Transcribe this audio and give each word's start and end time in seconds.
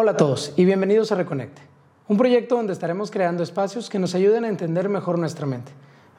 Hola 0.00 0.12
a 0.12 0.16
todos 0.16 0.52
y 0.54 0.64
bienvenidos 0.64 1.10
a 1.10 1.16
Reconecte, 1.16 1.60
un 2.06 2.18
proyecto 2.18 2.54
donde 2.54 2.72
estaremos 2.72 3.10
creando 3.10 3.42
espacios 3.42 3.90
que 3.90 3.98
nos 3.98 4.14
ayuden 4.14 4.44
a 4.44 4.48
entender 4.48 4.88
mejor 4.88 5.18
nuestra 5.18 5.44
mente. 5.44 5.72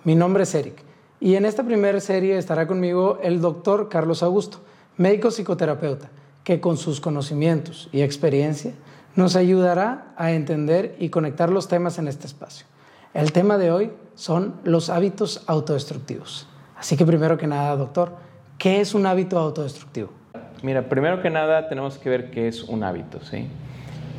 Mi 0.03 0.15
nombre 0.15 0.43
es 0.43 0.53
Eric 0.53 0.83
y 1.21 1.35
en 1.35 1.45
esta 1.45 1.63
primera 1.63 2.01
serie 2.01 2.37
estará 2.37 2.67
conmigo 2.67 3.19
el 3.23 3.39
doctor 3.39 3.87
Carlos 3.87 4.21
Augusto, 4.21 4.59
médico 4.97 5.31
psicoterapeuta, 5.31 6.09
que 6.43 6.59
con 6.59 6.75
sus 6.75 6.99
conocimientos 6.99 7.87
y 7.93 8.01
experiencia 8.01 8.73
nos 9.15 9.37
ayudará 9.37 10.13
a 10.17 10.33
entender 10.33 10.97
y 10.99 11.07
conectar 11.07 11.49
los 11.49 11.69
temas 11.69 11.99
en 11.99 12.09
este 12.09 12.27
espacio. 12.27 12.65
El 13.13 13.31
tema 13.31 13.57
de 13.57 13.71
hoy 13.71 13.93
son 14.13 14.55
los 14.65 14.89
hábitos 14.89 15.43
autodestructivos. 15.47 16.49
Así 16.77 16.97
que 16.97 17.05
primero 17.05 17.37
que 17.37 17.47
nada, 17.47 17.77
doctor, 17.77 18.11
¿qué 18.57 18.81
es 18.81 18.93
un 18.93 19.05
hábito 19.05 19.39
autodestructivo? 19.39 20.18
Mira, 20.61 20.89
primero 20.89 21.21
que 21.21 21.29
nada 21.29 21.69
tenemos 21.69 21.97
que 21.97 22.09
ver 22.09 22.31
qué 22.31 22.47
es 22.47 22.63
un 22.63 22.83
hábito, 22.83 23.21
¿sí? 23.21 23.47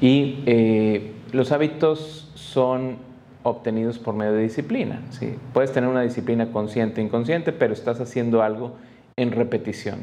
Y 0.01 0.43
eh, 0.47 1.13
los 1.33 1.53
hábitos 1.53 2.31
son 2.35 2.97
obtenidos 3.43 3.99
por 3.99 4.15
medio 4.15 4.33
de 4.33 4.43
disciplina. 4.43 5.01
¿sí? 5.11 5.35
Puedes 5.53 5.73
tener 5.73 5.89
una 5.89 6.03
disciplina 6.03 6.51
consciente 6.53 7.01
e 7.01 7.05
inconsciente, 7.05 7.53
pero 7.53 7.73
estás 7.73 8.01
haciendo 8.01 8.43
algo 8.43 8.77
en 9.17 9.33
repetición. 9.33 10.01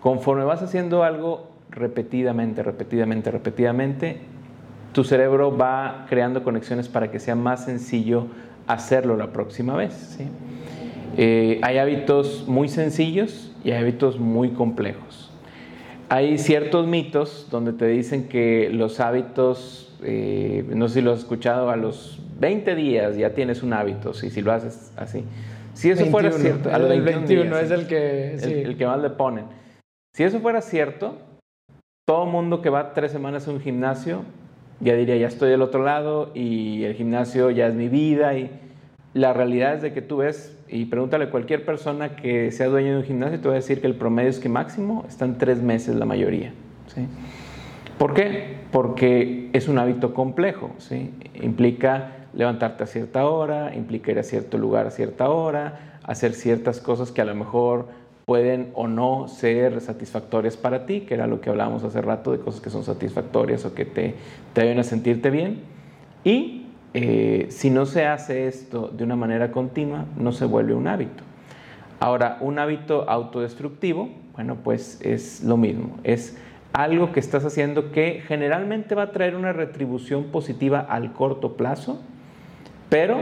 Conforme 0.00 0.44
vas 0.44 0.62
haciendo 0.62 1.02
algo 1.04 1.50
repetidamente, 1.70 2.62
repetidamente, 2.62 3.30
repetidamente, 3.30 4.18
tu 4.92 5.04
cerebro 5.04 5.56
va 5.56 6.06
creando 6.08 6.42
conexiones 6.42 6.88
para 6.88 7.10
que 7.10 7.18
sea 7.18 7.34
más 7.34 7.64
sencillo 7.64 8.26
hacerlo 8.66 9.16
la 9.16 9.32
próxima 9.32 9.76
vez. 9.76 9.94
¿sí? 9.94 10.28
Eh, 11.16 11.60
hay 11.62 11.78
hábitos 11.78 12.46
muy 12.46 12.68
sencillos 12.68 13.52
y 13.64 13.70
hay 13.70 13.82
hábitos 13.82 14.18
muy 14.18 14.50
complejos. 14.50 15.30
Hay 16.08 16.38
ciertos 16.38 16.86
mitos 16.86 17.48
donde 17.50 17.72
te 17.72 17.86
dicen 17.86 18.28
que 18.28 18.70
los 18.70 19.00
hábitos, 19.00 19.96
eh, 20.02 20.64
no 20.68 20.88
sé 20.88 20.94
si 20.94 21.00
lo 21.02 21.12
has 21.12 21.20
escuchado, 21.20 21.70
a 21.70 21.76
los 21.76 22.20
20 22.38 22.74
días 22.74 23.16
ya 23.16 23.34
tienes 23.34 23.62
un 23.62 23.72
hábito, 23.72 24.14
si, 24.14 24.30
si 24.30 24.42
lo 24.42 24.52
haces 24.52 24.92
así. 24.96 25.24
Si 25.74 25.90
eso 25.90 26.06
fuera 26.06 26.32
cierto, 26.32 26.72
a 26.72 26.78
los 26.78 26.88
21, 26.88 27.58
es 27.58 27.70
el 27.70 27.86
que, 27.86 28.34
el, 28.34 28.76
que 28.76 28.86
más 28.86 29.00
le 29.02 29.10
ponen. 29.10 29.44
Si 30.14 30.22
eso 30.22 30.40
fuera 30.40 30.62
cierto, 30.62 31.18
todo 32.06 32.24
mundo 32.24 32.62
que 32.62 32.70
va 32.70 32.94
tres 32.94 33.12
semanas 33.12 33.46
a 33.46 33.50
un 33.50 33.60
gimnasio 33.60 34.24
ya 34.80 34.94
diría, 34.94 35.16
ya 35.16 35.26
estoy 35.26 35.50
del 35.50 35.62
otro 35.62 35.82
lado 35.82 36.30
y 36.34 36.84
el 36.84 36.94
gimnasio 36.94 37.50
ya 37.50 37.66
es 37.66 37.74
mi 37.74 37.88
vida 37.88 38.34
y 38.36 38.50
la 39.14 39.32
realidad 39.32 39.74
es 39.74 39.82
de 39.82 39.92
que 39.92 40.02
tú 40.02 40.18
ves, 40.18 40.55
y 40.68 40.86
pregúntale 40.86 41.26
a 41.26 41.30
cualquier 41.30 41.64
persona 41.64 42.16
que 42.16 42.50
sea 42.50 42.66
dueño 42.68 42.92
de 42.92 42.98
un 42.98 43.04
gimnasio, 43.04 43.40
te 43.40 43.48
va 43.48 43.54
a 43.54 43.56
decir 43.56 43.80
que 43.80 43.86
el 43.86 43.94
promedio 43.94 44.30
es 44.30 44.38
que 44.38 44.48
máximo 44.48 45.04
están 45.08 45.38
tres 45.38 45.62
meses 45.62 45.94
la 45.96 46.04
mayoría. 46.04 46.52
¿sí? 46.94 47.06
¿Por 47.98 48.14
qué? 48.14 48.56
Porque 48.72 49.50
es 49.52 49.68
un 49.68 49.78
hábito 49.78 50.12
complejo. 50.12 50.72
¿sí? 50.78 51.12
Implica 51.34 52.26
levantarte 52.34 52.84
a 52.84 52.86
cierta 52.86 53.26
hora, 53.26 53.74
implica 53.74 54.10
ir 54.10 54.18
a 54.18 54.22
cierto 54.22 54.58
lugar 54.58 54.86
a 54.86 54.90
cierta 54.90 55.30
hora, 55.30 55.98
hacer 56.02 56.32
ciertas 56.34 56.80
cosas 56.80 57.12
que 57.12 57.20
a 57.20 57.24
lo 57.24 57.34
mejor 57.34 57.88
pueden 58.26 58.70
o 58.74 58.88
no 58.88 59.28
ser 59.28 59.80
satisfactorias 59.80 60.56
para 60.56 60.84
ti, 60.84 61.02
que 61.02 61.14
era 61.14 61.28
lo 61.28 61.40
que 61.40 61.48
hablábamos 61.48 61.84
hace 61.84 62.02
rato 62.02 62.32
de 62.32 62.38
cosas 62.38 62.60
que 62.60 62.70
son 62.70 62.82
satisfactorias 62.82 63.64
o 63.64 63.72
que 63.72 63.84
te, 63.84 64.14
te 64.52 64.60
ayudan 64.60 64.80
a 64.80 64.82
sentirte 64.82 65.30
bien. 65.30 65.60
Y 66.24 66.65
eh, 66.98 67.46
si 67.50 67.68
no 67.68 67.84
se 67.84 68.06
hace 68.06 68.46
esto 68.46 68.88
de 68.88 69.04
una 69.04 69.16
manera 69.16 69.52
continua, 69.52 70.06
no 70.16 70.32
se 70.32 70.46
vuelve 70.46 70.72
un 70.72 70.88
hábito. 70.88 71.24
Ahora, 72.00 72.38
un 72.40 72.58
hábito 72.58 73.08
autodestructivo, 73.08 74.08
bueno, 74.34 74.56
pues 74.64 74.98
es 75.02 75.44
lo 75.44 75.58
mismo, 75.58 75.98
es 76.04 76.38
algo 76.72 77.12
que 77.12 77.20
estás 77.20 77.44
haciendo 77.44 77.92
que 77.92 78.22
generalmente 78.26 78.94
va 78.94 79.04
a 79.04 79.12
traer 79.12 79.36
una 79.36 79.52
retribución 79.52 80.24
positiva 80.24 80.80
al 80.80 81.12
corto 81.12 81.56
plazo, 81.56 82.00
pero 82.88 83.18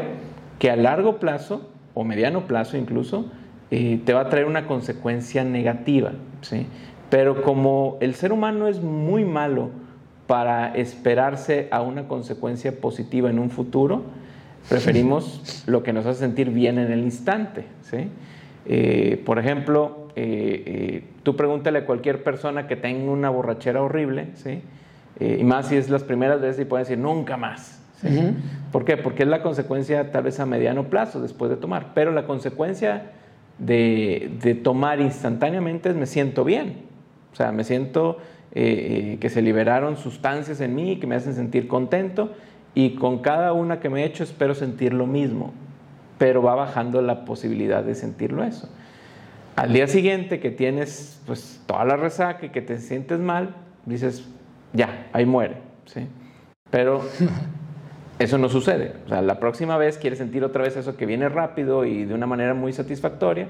que 0.61 0.71
a 0.71 0.77
largo 0.77 1.19
plazo 1.19 1.69
o 1.95 2.05
mediano 2.05 2.47
plazo 2.47 2.77
incluso 2.77 3.27
eh, 3.73 4.01
te 4.05 4.13
va 4.13 4.21
a 4.21 4.29
traer 4.29 4.47
una 4.47 4.69
consecuencia 4.69 5.43
negativa. 5.43 6.13
¿sí? 6.43 6.69
Pero 7.11 7.43
como 7.43 7.99
el 8.01 8.15
ser 8.15 8.33
humano 8.33 8.69
es 8.69 8.81
muy 8.81 9.25
malo, 9.25 9.71
para 10.27 10.75
esperarse 10.75 11.69
a 11.71 11.83
una 11.83 12.09
consecuencia 12.09 12.81
positiva 12.81 13.31
en 13.31 13.39
un 13.39 13.51
futuro, 13.51 14.05
preferimos 14.69 15.65
lo 15.67 15.83
que 15.83 15.93
nos 15.93 16.07
hace 16.07 16.21
sentir 16.21 16.51
bien 16.51 16.79
en 16.79 16.91
el 16.91 17.01
instante. 17.01 17.67
¿sí? 17.83 18.09
Eh, 18.67 19.23
por 19.25 19.39
ejemplo, 19.39 20.09
eh, 20.17 20.63
eh, 20.67 21.05
tú 21.23 21.37
pregúntale 21.37 21.81
a 21.81 21.87
cualquier 21.87 22.23
persona 22.23 22.67
que 22.67 22.77
tenga 22.77 23.11
una 23.11 23.31
borrachera 23.31 23.83
horrible, 23.83 24.29
¿sí? 24.35 24.63
y 25.21 25.45
más 25.45 25.69
si 25.69 25.77
es 25.77 25.91
las 25.91 26.03
primeras 26.03 26.41
veces 26.41 26.63
y 26.63 26.65
puede 26.65 26.83
decir 26.83 26.99
nunca 26.99 27.37
más. 27.37 27.81
¿Por 28.71 28.85
qué? 28.85 28.99
Porque 28.99 29.23
es 29.23 29.29
la 29.29 29.43
consecuencia 29.43 30.11
tal 30.11 30.25
vez 30.25 30.39
a 30.41 30.45
mediano 30.45 30.91
plazo 30.91 31.23
después 31.23 31.51
de 31.51 31.57
tomar, 31.57 31.93
pero 31.95 32.11
la 32.11 32.27
consecuencia 32.27 33.13
de, 33.59 34.33
de 34.43 34.55
tomar 34.55 35.01
instantáneamente 35.01 35.89
es 35.89 35.95
me 35.95 36.05
siento 36.05 36.45
bien, 36.45 36.83
o 37.33 37.37
sea, 37.37 37.53
me 37.53 37.65
siento 37.65 38.19
eh, 38.55 39.19
que 39.21 39.31
se 39.31 39.43
liberaron 39.43 39.97
sustancias 39.97 40.61
en 40.61 40.75
mí 40.75 41.01
que 41.01 41.07
me 41.07 41.17
hacen 41.17 41.35
sentir 41.35 41.67
contento 41.67 42.33
y 42.75 42.95
con 42.97 43.19
cada 43.19 43.53
una 43.53 43.81
que 43.81 43.89
me 43.89 44.03
he 44.03 44.07
hecho 44.07 44.25
espero 44.25 44.55
sentir 44.55 44.93
lo 44.93 45.07
mismo, 45.07 45.53
pero 46.19 46.43
va 46.43 46.55
bajando 46.55 47.03
la 47.03 47.25
posibilidad 47.25 47.83
de 47.83 47.95
sentirlo 47.95 48.45
eso. 48.45 48.69
Al 49.57 49.73
día 49.73 49.87
siguiente 49.87 50.41
que 50.41 50.51
tienes 50.51 51.21
pues 51.27 51.63
toda 51.67 51.85
la 51.85 51.97
resaca 51.97 52.47
y 52.47 52.49
que 52.51 52.63
te 52.63 52.79
sientes 52.79 53.21
mal, 53.21 53.55
dices, 53.87 54.25
ya, 54.73 55.07
ahí 55.13 55.27
muere, 55.27 55.57
¿sí? 55.87 56.07
Pero 56.71 57.03
eso 58.19 58.39
no 58.39 58.49
sucede. 58.49 58.95
O 59.07 59.09
sea, 59.09 59.23
la 59.23 59.39
próxima 59.39 59.77
vez 59.77 59.99
quieres 59.99 60.19
sentir 60.19 60.43
otra 60.45 60.65
vez 60.65 60.77
eso 60.77 60.97
que 60.97 61.07
viene 61.07 61.29
rápido 61.29 61.85
y 61.85 62.05
de 62.05 62.15
una 62.15 62.27
manera 62.27 62.55
muy 62.55 62.73
satisfactoria, 62.73 63.47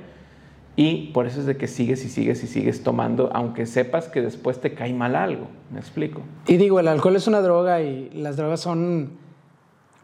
y 0.77 1.13
por 1.13 1.27
eso 1.27 1.41
es 1.41 1.47
de 1.47 1.57
que 1.57 1.69
sigues 1.69 2.05
y 2.05 2.09
sigues 2.09 2.43
y 2.43 2.49
sigues 2.49 2.83
tomando, 2.83 3.31
aunque 3.33 3.65
sepas 3.65 4.09
que 4.09 4.21
después 4.21 4.61
te 4.61 4.75
cae 4.75 4.93
mal 4.93 5.15
algo. 5.15 5.47
¿Me 5.71 5.79
explico? 5.79 6.21
Y 6.49 6.57
digo, 6.57 6.81
el 6.81 6.89
alcohol 6.89 7.15
es 7.15 7.29
una 7.29 7.41
droga 7.41 7.81
y 7.81 8.11
las 8.11 8.37
drogas 8.37 8.61
son... 8.61 9.23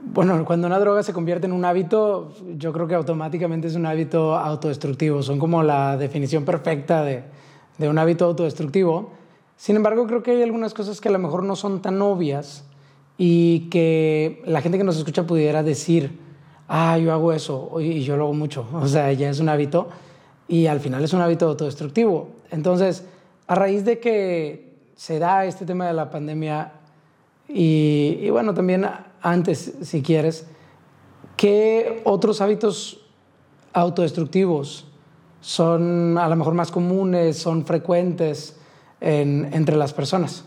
Bueno, 0.03 0.45
cuando 0.45 0.67
una 0.67 0.79
droga 0.79 1.03
se 1.03 1.13
convierte 1.13 1.47
en 1.47 1.53
un 1.53 1.65
hábito, 1.65 2.33
yo 2.57 2.73
creo 2.73 2.87
que 2.87 2.95
automáticamente 2.95 3.67
es 3.67 3.75
un 3.75 3.85
hábito 3.85 4.37
autodestructivo. 4.37 5.23
Son 5.23 5.39
como 5.39 5.63
la 5.63 5.97
definición 5.97 6.45
perfecta 6.45 7.05
de, 7.05 7.25
un 7.81 7.99
hábito 7.99 8.25
autodestructivo. 8.25 9.11
Sin 9.57 9.77
embargo, 9.77 10.07
creo 10.07 10.23
que 10.23 10.31
hay 10.31 10.43
algunas 10.43 10.73
cosas 10.73 11.01
que 11.01 11.09
a 11.09 11.13
lo 11.13 11.19
mejor 11.19 11.43
no 11.43 11.57
son 11.57 11.83
tan 11.83 12.01
obvias 12.01 12.65
y 13.19 13.69
que 13.71 14.41
la 14.47 14.63
gente 14.63 14.79
que 14.79 14.85
nos 14.85 14.97
escucha 14.97 15.27
pudiera 15.27 15.63
decir, 15.63 16.19
ah, 16.69 16.97
yo 16.97 17.13
hago 17.13 17.33
eso 17.33 17.79
y 17.81 18.03
yo 18.03 18.17
lo 18.17 18.25
hago 18.25 18.35
mucho. 18.35 18.67
O 18.75 18.87
sea, 18.87 19.13
ya 19.13 19.29
es 19.29 19.41
un 19.41 19.49
hábito 19.49 19.89
y 20.51 20.67
al 20.67 20.81
final 20.81 21.05
es 21.05 21.13
un 21.13 21.23
hábito 21.23 21.47
autodestructivo. 21.47 22.29
Entonces, 22.51 23.07
a 23.47 23.55
raíz 23.55 23.85
de 23.85 24.01
que 24.01 24.75
se 24.97 25.21
da 25.21 25.45
este 25.47 25.65
tema 25.65 25.87
de 25.87 25.93
la 25.93 26.11
pandemia 26.11 26.73
y, 27.49 28.29
bueno, 28.31 28.53
también 28.53 28.85
antes, 29.23 29.75
si 29.83 30.03
quieres, 30.03 30.47
¿qué 31.37 32.03
otros 32.05 32.41
hábitos 32.41 33.01
autodestructivos 33.73 34.87
son 35.41 36.19
a 36.19 36.29
lo 36.29 36.35
mejor 36.35 36.55
más 36.55 36.73
comunes, 36.73 37.39
son 37.39 37.65
frecuentes 37.65 38.59
entre 39.01 39.77
las 39.77 39.93
personas? 39.93 40.45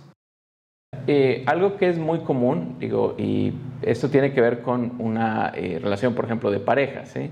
Eh, 1.08 1.44
algo 1.48 1.78
que 1.78 1.90
es 1.90 1.98
muy 1.98 2.20
común, 2.20 2.76
digo, 2.78 3.16
y 3.18 3.54
esto 3.82 4.10
tiene 4.10 4.34
que 4.34 4.42
ver 4.42 4.62
con 4.62 4.96
una 5.00 5.54
eh, 5.56 5.80
relación, 5.82 6.14
por 6.14 6.26
ejemplo, 6.26 6.52
de 6.52 6.60
pareja, 6.60 7.06
¿sí? 7.06 7.30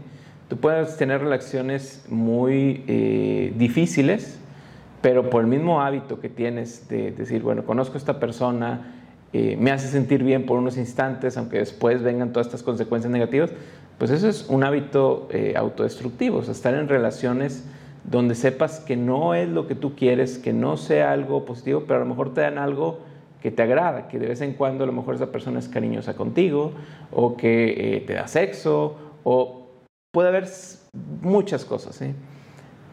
Tú 0.52 0.58
puedes 0.58 0.98
tener 0.98 1.22
relaciones 1.22 2.04
muy 2.10 2.84
eh, 2.86 3.54
difíciles, 3.56 4.38
pero 5.02 5.30
por 5.30 5.44
el 5.44 5.48
mismo 5.48 5.82
hábito 5.82 6.20
que 6.20 6.28
tienes 6.28 6.90
de 6.90 7.12
decir, 7.12 7.42
bueno, 7.42 7.64
conozco 7.64 7.94
a 7.94 7.98
esta 7.98 8.20
persona, 8.20 8.82
eh, 9.32 9.56
me 9.58 9.72
hace 9.72 9.88
sentir 9.88 10.26
bien 10.26 10.46
por 10.46 10.60
unos 10.60 10.76
instantes, 10.76 11.38
aunque 11.38 11.60
después 11.60 12.04
vengan 12.04 12.34
todas 12.34 12.48
estas 12.48 12.64
consecuencias 12.64 13.14
negativas, 13.14 13.52
pues 13.98 14.12
eso 14.12 14.28
es 14.28 14.46
un 14.50 14.66
hábito 14.66 15.30
eh, 15.32 15.54
autodestructivo, 15.56 16.40
o 16.40 16.44
sea, 16.44 16.52
estar 16.52 16.74
en 16.74 16.90
relaciones 16.90 17.64
donde 18.04 18.36
sepas 18.36 18.82
que 18.82 18.98
no 18.98 19.34
es 19.34 19.48
lo 19.48 19.68
que 19.68 19.76
tú 19.76 19.96
quieres, 19.96 20.38
que 20.38 20.52
no 20.52 20.76
sea 20.76 21.14
algo 21.14 21.46
positivo, 21.46 21.86
pero 21.88 22.02
a 22.02 22.04
lo 22.04 22.10
mejor 22.10 22.34
te 22.34 22.42
dan 22.42 22.58
algo 22.58 23.00
que 23.42 23.52
te 23.52 23.64
agrada, 23.64 24.10
que 24.10 24.20
de 24.20 24.28
vez 24.28 24.42
en 24.42 24.56
cuando 24.56 24.84
a 24.84 24.88
lo 24.88 24.92
mejor 24.92 25.16
esa 25.16 25.32
persona 25.32 25.60
es 25.60 25.70
cariñosa 25.70 26.16
contigo, 26.16 26.74
o 27.10 27.38
que 27.38 28.04
te 28.06 28.16
da 28.16 28.28
sexo, 28.28 28.98
o 29.24 29.61
Puede 30.12 30.28
haber 30.28 30.48
muchas 31.22 31.64
cosas, 31.64 31.96
¿sí? 31.96 32.14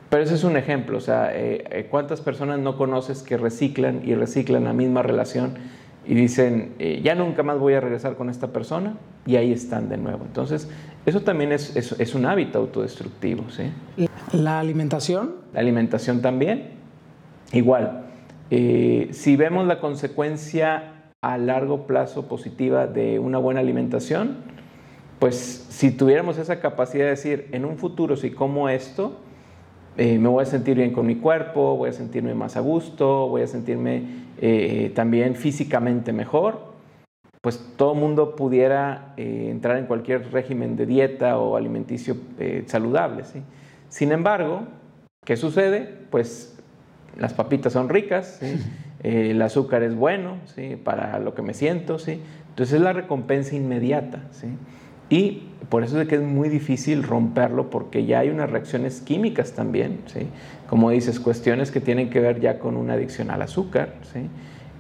Pero 0.09 0.23
ese 0.23 0.35
es 0.35 0.45
un 0.45 0.57
ejemplo, 0.57 0.99
o 0.99 1.01
sea, 1.01 1.37
eh, 1.37 1.65
eh, 1.71 1.89
¿cuántas 1.91 2.21
personas 2.21 2.61
no 2.61 2.79
conoces 2.79 3.23
que 3.23 3.37
reciclan 3.37 4.03
y 4.05 4.15
reciclan 4.15 4.65
la 4.65 4.73
misma 4.73 5.03
relación 5.03 5.55
y 6.07 6.15
dicen, 6.15 6.75
eh, 6.79 7.01
ya 7.03 7.15
nunca 7.15 7.43
más 7.43 7.59
voy 7.59 7.75
a 7.75 7.81
regresar 7.81 8.15
con 8.15 8.31
esta 8.31 8.53
persona 8.53 8.95
y 9.27 9.37
ahí 9.37 9.53
están 9.53 9.89
de 9.89 9.99
nuevo? 9.99 10.25
Entonces, 10.25 10.71
eso 11.05 11.23
también 11.23 11.53
es, 11.53 11.77
es, 11.77 12.15
un 12.15 12.25
hábito 12.25 12.59
autodestructivo, 12.59 13.51
¿sí? 13.51 13.65
¿La 14.33 14.61
alimentación? 14.61 15.35
La 15.53 15.61
alimentación 15.61 16.23
también, 16.23 16.71
igual. 17.53 18.05
si 18.49 19.37
vemos 19.37 19.67
la 19.67 19.81
consecuencia 19.81 21.13
a 21.21 21.37
largo 21.37 21.87
plazo 21.87 22.29
positiva 22.29 22.87
de 22.87 23.19
una 23.19 23.39
buena 23.39 23.61
alimentación, 23.61 24.37
pues 25.19 25.67
si 25.69 25.91
tuviéramos 25.91 26.39
esa 26.39 26.61
capacidad 26.61 27.05
de 27.05 27.11
decir, 27.11 27.49
en 27.53 27.65
un 27.65 27.77
futuro 27.77 28.17
si 28.17 28.31
como 28.31 28.69
esto, 28.69 29.19
eh, 29.97 30.17
me 30.17 30.29
voy 30.29 30.43
a 30.43 30.47
sentir 30.47 30.77
bien 30.77 30.93
con 30.93 31.07
mi 31.07 31.17
cuerpo, 31.17 31.77
voy 31.77 31.91
a 31.91 31.93
sentirme 31.93 32.33
más 32.33 32.57
a 32.57 32.61
gusto, 32.61 33.27
voy 33.27 33.43
a 33.43 33.49
sentirme 33.49 34.05
eh, 34.41 34.93
también 34.95 35.35
físicamente 35.35 36.13
mejor, 36.13 36.69
pues 37.41 37.75
todo 37.77 37.95
el 37.95 37.99
mundo 37.99 38.37
pudiera 38.37 39.15
eh, 39.17 39.49
entrar 39.51 39.77
en 39.77 39.87
cualquier 39.87 40.31
régimen 40.31 40.77
de 40.77 40.87
dieta 40.87 41.39
o 41.39 41.57
alimenticio 41.57 42.17
saludable. 42.67 43.25
¿sí? 43.25 43.43
Sin 43.89 44.13
embargo, 44.13 44.63
¿qué 45.25 45.37
sucede? 45.37 45.93
Pues 46.11 46.57
las 47.17 47.33
papitas 47.35 47.73
son 47.73 47.89
ricas, 47.89 48.41
el 49.03 49.43
azúcar 49.43 49.83
es 49.83 49.97
bueno 49.97 50.37
¿sí? 50.45 50.77
para 50.77 51.19
lo 51.19 51.35
que 51.35 51.43
me 51.43 51.55
siento, 51.55 51.99
¿sí? 51.99 52.21
entonces 52.51 52.77
es 52.77 52.81
la 52.81 52.93
recompensa 52.93 53.57
inmediata. 53.57 54.23
¿sí? 54.31 54.47
Y 55.11 55.43
por 55.69 55.85
eso 55.85 56.01
es 56.01 56.09
que 56.09 56.17
es 56.17 56.23
muy 56.23 56.49
difícil 56.49 57.03
romperlo 57.03 57.71
porque 57.71 58.07
ya 58.07 58.21
hay 58.21 58.31
unas 58.31 58.51
reacciones 58.51 59.01
químicas 59.01 59.53
también, 59.53 60.01
¿sí? 60.07 60.27
como 60.69 60.91
dices, 60.91 61.19
cuestiones 61.21 61.71
que 61.71 61.81
tienen 61.81 62.11
que 62.11 62.21
ver 62.21 62.41
ya 62.41 62.59
con 62.59 62.77
una 62.77 62.95
adicción 62.95 63.31
al 63.31 63.43
azúcar, 63.43 63.95
¿sí? 64.13 64.29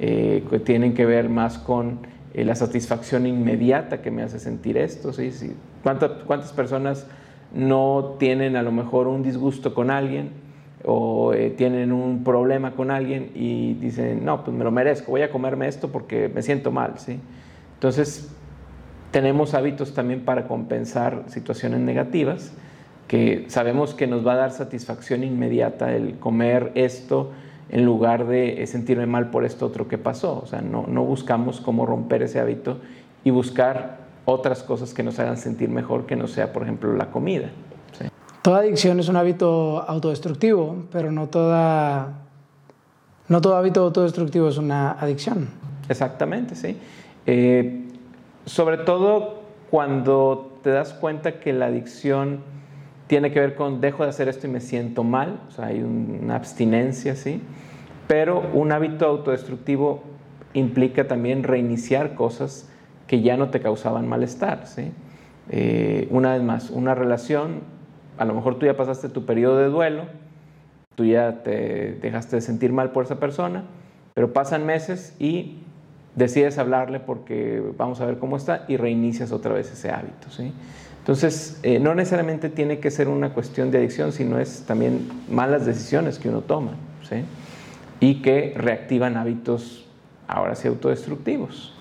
Eh, 0.01 0.45
que 0.49 0.61
tienen 0.61 0.95
que 0.95 1.05
ver 1.05 1.29
más 1.29 1.59
con 1.59 1.99
eh, 2.33 2.45
la 2.45 2.55
satisfacción 2.55 3.27
inmediata 3.27 4.01
que 4.01 4.13
me 4.13 4.23
hace 4.23 4.39
sentir 4.39 4.77
esto. 4.77 5.13
¿sí? 5.13 5.33
¿Sí? 5.33 5.53
¿Cuántas, 5.83 6.23
¿Cuántas 6.25 6.53
personas 6.53 7.07
no 7.53 8.17
tienen 8.19 8.55
a 8.55 8.63
lo 8.63 8.71
mejor 8.71 9.09
un 9.09 9.25
disgusto 9.25 9.75
con 9.75 9.91
alguien 9.91 10.31
o 10.85 11.35
eh, 11.35 11.51
tienen 11.51 11.91
un 11.91 12.23
problema 12.23 12.73
con 12.73 12.93
alguien 12.93 13.33
y 13.35 13.75
dicen, 13.75 14.25
no, 14.25 14.45
pues 14.45 14.57
me 14.57 14.63
lo 14.63 14.71
merezco, 14.71 15.11
voy 15.11 15.23
a 15.23 15.31
comerme 15.31 15.67
esto 15.67 15.89
porque 15.89 16.31
me 16.33 16.43
siento 16.43 16.71
mal? 16.71 16.95
¿sí? 16.99 17.19
Entonces, 17.75 18.31
tenemos 19.11 19.55
hábitos 19.55 19.95
también 19.95 20.25
para 20.25 20.47
compensar 20.47 21.25
situaciones 21.29 21.81
negativas, 21.81 22.53
que 23.07 23.47
sabemos 23.49 23.95
que 23.95 24.07
nos 24.07 24.27
va 24.27 24.35
a 24.35 24.37
dar 24.37 24.53
satisfacción 24.53 25.25
inmediata 25.25 25.95
el 25.95 26.19
comer 26.19 26.73
esto 26.75 27.31
en 27.71 27.85
lugar 27.85 28.27
de 28.27 28.67
sentirme 28.67 29.07
mal 29.07 29.31
por 29.31 29.45
esto 29.45 29.67
otro 29.67 29.89
que 29.89 29.99
pasó. 29.99 30.41
O 30.43 30.47
sea, 30.47 30.61
no, 30.61 30.87
no 30.87 31.05
buscamos 31.05 31.61
cómo 31.61 31.87
romper 31.87 32.23
ese 32.23 32.39
hábito 32.39 32.79
y 33.25 33.31
buscar 33.31 33.99
otras 34.25 34.63
cosas 34.63 34.93
que 34.93 35.03
nos 35.03 35.19
hagan 35.19 35.39
sentir 35.39 35.71
mejor, 35.71 36.05
que 36.05 36.17
no 36.17 36.29
sea, 36.29 36.53
por 36.53 36.63
ejemplo, 36.63 36.95
la 36.95 37.11
comida. 37.11 37.49
Toda 38.43 38.61
adicción 38.61 39.01
es 39.01 39.09
un 39.09 39.17
hábito 39.17 39.83
autodestructivo, 39.89 40.85
pero 40.93 41.11
no, 41.11 41.29
toda, 41.29 42.25
no 43.29 43.41
todo 43.41 43.57
hábito 43.57 43.83
autodestructivo 43.83 44.49
es 44.49 44.59
una 44.59 44.93
adicción. 44.93 45.49
Exactamente, 45.89 46.55
sí. 46.55 46.77
Eh, 47.27 47.89
sobre 48.49 48.79
todo 48.79 49.43
cuando 49.71 50.59
te 50.63 50.71
das 50.71 50.95
cuenta 50.95 51.39
que 51.39 51.53
la 51.53 51.67
adicción 51.67 52.41
tiene 53.07 53.31
que 53.31 53.41
ver 53.41 53.55
con 53.55 53.81
dejo 53.81 54.03
de 54.03 54.11
hacer 54.11 54.29
esto 54.29 54.47
y 54.47 54.51
me 54.51 54.61
siento 54.61 55.05
mal, 55.05 55.41
o 55.49 55.51
sea, 55.51 55.67
hay 55.67 55.81
una 55.81 56.37
abstinencia, 56.37 57.15
¿sí? 57.15 57.43
Pero 58.07 58.43
un 58.55 58.73
hábito 58.73 59.07
autodestructivo 59.07 60.03
implica 60.55 61.07
también 61.07 61.43
reiniciar 61.43 62.15
cosas 62.15 62.71
que 63.07 63.21
ya 63.21 63.37
no 63.37 63.51
te 63.51 63.61
causaban 63.61 64.09
malestar, 64.09 64.67
¿sí? 64.67 64.93
Eh, 65.51 66.09
una 66.11 66.33
vez 66.33 66.43
más, 66.43 66.71
una 66.71 66.95
relación, 66.95 67.61
a 68.17 68.25
lo 68.25 68.35
mejor 68.35 68.59
tú 68.59 68.67
ya 68.67 68.77
pasaste 68.77 69.09
tu 69.09 69.27
periodo 69.27 69.59
de 69.59 69.67
duelo, 69.67 70.05
tú 70.95 71.05
ya 71.05 71.43
te 71.43 71.99
dejaste 72.01 72.37
de 72.37 72.43
sentir 72.43 72.73
mal 72.73 72.93
por 72.93 73.05
esa 73.05 73.21
persona, 73.21 73.65
pero 74.15 74.33
pasan 74.33 74.67
meses 74.67 75.15
y 75.19 75.63
decides 76.19 76.59
hablarle 76.59 77.01
porque 77.01 77.63
vamos 77.77 78.01
a 78.01 78.07
ver 78.07 78.19
cómo 78.19 78.37
está 78.37 78.65
y 78.69 78.77
reinicias 78.77 79.33
otra 79.33 79.55
vez 79.55 79.71
ese 79.71 79.91
hábito. 79.91 80.31
¿sí? 80.31 80.53
Entonces, 80.99 81.61
eh, 81.63 81.79
no 81.79 81.95
necesariamente 81.95 82.49
tiene 82.49 82.81
que 82.81 82.91
ser 82.91 83.09
una 83.09 83.33
cuestión 83.33 83.71
de 83.71 83.79
adicción, 83.79 84.13
sino 84.13 84.39
es 84.39 84.65
también 84.67 85.09
malas 85.31 85.65
decisiones 85.65 86.19
que 86.19 86.29
uno 86.29 86.41
toma 86.41 86.73
¿sí? 87.09 87.25
y 88.01 88.21
que 88.21 88.53
reactivan 88.57 89.17
hábitos 89.17 89.87
ahora 90.27 90.55
sí 90.57 90.69
autodestructivos. 90.69 91.73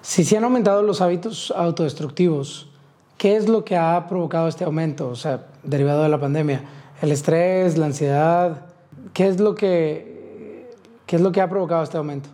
Si 0.00 0.24
se 0.24 0.36
han 0.36 0.44
aumentado 0.44 0.82
los 0.82 1.00
hábitos 1.00 1.52
autodestructivos, 1.54 2.70
¿qué 3.18 3.36
es 3.36 3.48
lo 3.48 3.64
que 3.64 3.76
ha 3.76 4.06
provocado 4.08 4.48
este 4.48 4.64
aumento? 4.64 5.08
O 5.08 5.16
sea, 5.16 5.46
derivado 5.62 6.02
de 6.02 6.08
la 6.08 6.18
pandemia. 6.18 6.62
¿El 7.00 7.12
estrés, 7.12 7.76
la 7.76 7.86
ansiedad? 7.86 8.66
¿Qué 9.12 9.28
es 9.28 9.38
lo 9.38 9.54
que, 9.54 10.70
qué 11.06 11.16
es 11.16 11.22
lo 11.22 11.30
que 11.30 11.40
ha 11.40 11.48
provocado 11.48 11.82
este 11.82 11.98
aumento? 11.98 12.30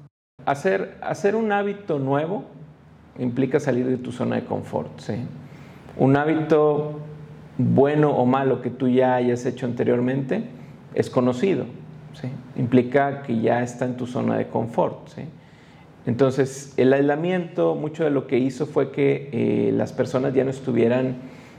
Hacer, 0.49 1.35
un 1.37 1.53
hábito 1.53 1.99
nuevo 1.99 2.45
implica 3.19 3.61
salir 3.61 3.87
de 3.87 3.99
tu 3.99 4.13
zona 4.13 4.37
de 4.37 4.45
confort. 4.45 4.99
Un 5.99 6.17
hábito 6.17 7.01
bueno 7.59 8.13
o 8.13 8.25
malo 8.25 8.63
que 8.63 8.71
tú 8.71 8.89
ya 8.89 9.17
hayas 9.17 9.45
hecho 9.45 9.67
anteriormente 9.67 10.45
es 10.95 11.11
conocido. 11.11 11.67
¿sí? 12.15 12.31
Implica 12.57 13.21
que 13.25 13.39
ya 13.39 13.63
está 13.63 13.85
en 13.85 13.99
tu 13.99 14.07
zona 14.07 14.39
de 14.39 14.47
confort. 14.47 15.11
Entonces, 16.07 16.73
el 16.79 16.95
aislamiento, 16.95 17.75
mucho 17.75 18.05
de 18.05 18.11
lo 18.11 18.27
que 18.27 18.39
hizo 18.39 18.65
fue 18.65 18.91
que 18.91 19.29
eh, 19.33 19.73
las 19.73 19.93
personas 19.93 20.33
ya 20.33 20.45
no 20.45 20.51
estuvieran, 20.51 21.17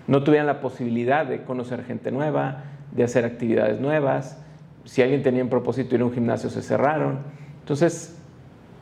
no 0.07 0.24
tuvieran 0.24 0.47
la 0.47 0.62
posibilidad 0.62 1.27
de 1.27 1.44
conocer 1.44 1.83
gente 1.83 2.09
nueva, 2.09 2.63
de 2.92 3.03
hacer 3.03 3.24
actividades 3.24 3.80
nuevas. 3.80 4.42
Si 4.85 5.03
alguien 5.03 5.21
tenía 5.21 5.44
un 5.44 5.50
propósito 5.50 5.94
ir 5.94 6.01
a 6.01 6.06
un 6.06 6.12
gimnasio, 6.12 6.50
se 6.50 6.63
cerraron. 6.63 7.19
Entonces, 7.59 8.19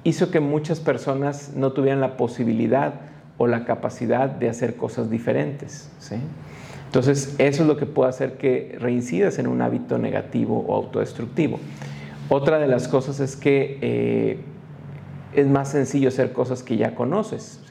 hizo 0.04 0.32
que 0.32 0.40
muchas 0.40 0.80
personas 0.80 1.52
no 1.56 1.72
tuvieran 1.74 2.02
la 2.02 2.18
posibilidad 2.18 2.96
o 3.38 3.48
la 3.48 3.66
capacidad 3.66 4.30
de 4.30 4.50
hacer 4.50 4.76
cosas 4.76 5.10
diferentes. 5.10 5.90
Entonces, 6.86 7.36
eso 7.38 7.64
es 7.64 7.68
lo 7.68 7.78
que 7.78 7.86
puede 7.86 8.10
hacer 8.10 8.38
que 8.38 8.76
reincidas 8.80 9.40
en 9.40 9.48
un 9.48 9.62
hábito 9.62 9.98
negativo 9.98 10.66
o 10.68 10.76
autodestructivo. 10.76 11.60
Otra 12.30 12.60
de 12.60 12.68
las 12.68 12.88
cosas 12.88 13.20
es 13.20 13.36
que 13.36 13.78
eh, 13.82 14.40
es 15.34 15.48
más 15.48 15.70
sencillo 15.70 16.08
hacer 16.08 16.34
cosas 16.34 16.64
que 16.64 16.78
ya 16.78 16.96
conoces. 16.96 17.62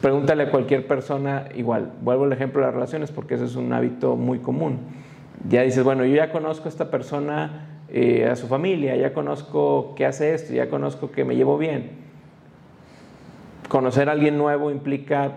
pregúntale 0.00 0.44
a 0.44 0.50
cualquier 0.50 0.86
persona, 0.86 1.48
igual, 1.56 1.92
vuelvo 2.02 2.24
al 2.24 2.32
ejemplo 2.32 2.60
de 2.60 2.66
las 2.66 2.74
relaciones 2.74 3.10
porque 3.10 3.34
eso 3.34 3.44
es 3.44 3.56
un 3.56 3.72
hábito 3.72 4.16
muy 4.16 4.38
común. 4.38 4.78
Ya 5.48 5.62
dices, 5.62 5.84
bueno, 5.84 6.04
yo 6.04 6.14
ya 6.16 6.32
conozco 6.32 6.66
a 6.66 6.68
esta 6.68 6.90
persona 6.90 7.77
eh, 7.90 8.28
a 8.30 8.36
su 8.36 8.46
familia, 8.46 8.96
ya 8.96 9.12
conozco 9.12 9.94
que 9.96 10.04
hace 10.04 10.34
esto, 10.34 10.52
ya 10.52 10.68
conozco 10.68 11.10
que 11.10 11.24
me 11.24 11.36
llevo 11.36 11.56
bien. 11.56 11.90
Conocer 13.68 14.08
a 14.08 14.12
alguien 14.12 14.36
nuevo 14.36 14.70
implica 14.70 15.32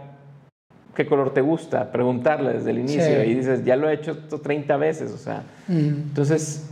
qué 0.95 1.05
color 1.05 1.33
te 1.33 1.41
gusta, 1.41 1.91
preguntarle 1.91 2.53
desde 2.53 2.71
el 2.71 2.79
inicio 2.79 3.23
y 3.23 3.35
dices, 3.35 3.63
ya 3.63 3.75
lo 3.75 3.89
he 3.89 3.93
hecho 3.93 4.17
30 4.17 4.77
veces, 4.77 5.11
o 5.11 5.17
sea. 5.17 5.43
Entonces, 5.69 6.69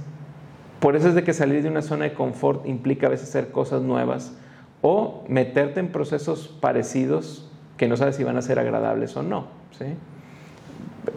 por 0.79 0.95
eso 0.95 1.09
es 1.09 1.15
de 1.15 1.24
que 1.24 1.33
salir 1.33 1.63
de 1.63 1.69
una 1.69 1.81
zona 1.81 2.05
de 2.05 2.13
confort 2.13 2.65
implica 2.65 3.07
a 3.07 3.09
veces 3.09 3.29
hacer 3.29 3.51
cosas 3.51 3.81
nuevas 3.81 4.33
o 4.81 5.24
meterte 5.27 5.79
en 5.79 5.89
procesos 5.89 6.48
parecidos 6.62 7.50
que 7.77 7.88
no 7.88 7.98
sabes 7.98 8.15
si 8.15 8.24
van 8.24 8.38
a 8.38 8.41
ser 8.41 8.59
agradables 8.59 9.15
o 9.15 9.24
no. 9.24 9.48
¿sí? 9.77 9.86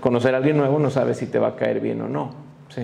Conocer 0.01 0.35
a 0.35 0.39
alguien 0.39 0.57
nuevo 0.57 0.79
no 0.79 0.91
sabes 0.91 1.19
si 1.19 1.27
te 1.27 1.39
va 1.39 1.49
a 1.49 1.57
caer 1.57 1.81
bien 1.81 2.01
o 2.01 2.09
no. 2.09 2.35
¿sí? 2.69 2.83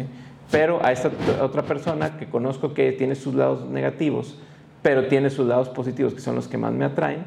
Pero 0.50 0.84
a 0.84 0.92
esta 0.92 1.10
otra 1.42 1.62
persona 1.62 2.16
que 2.16 2.26
conozco 2.26 2.72
que 2.72 2.92
tiene 2.92 3.14
sus 3.14 3.34
lados 3.34 3.66
negativos, 3.68 4.38
pero 4.82 5.06
tiene 5.08 5.30
sus 5.30 5.46
lados 5.46 5.68
positivos, 5.68 6.14
que 6.14 6.20
son 6.20 6.34
los 6.34 6.48
que 6.48 6.56
más 6.56 6.72
me 6.72 6.84
atraen, 6.84 7.26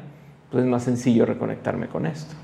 pues 0.50 0.64
es 0.64 0.68
más 0.68 0.82
sencillo 0.82 1.24
reconectarme 1.24 1.86
con 1.86 2.06
esto. 2.06 2.34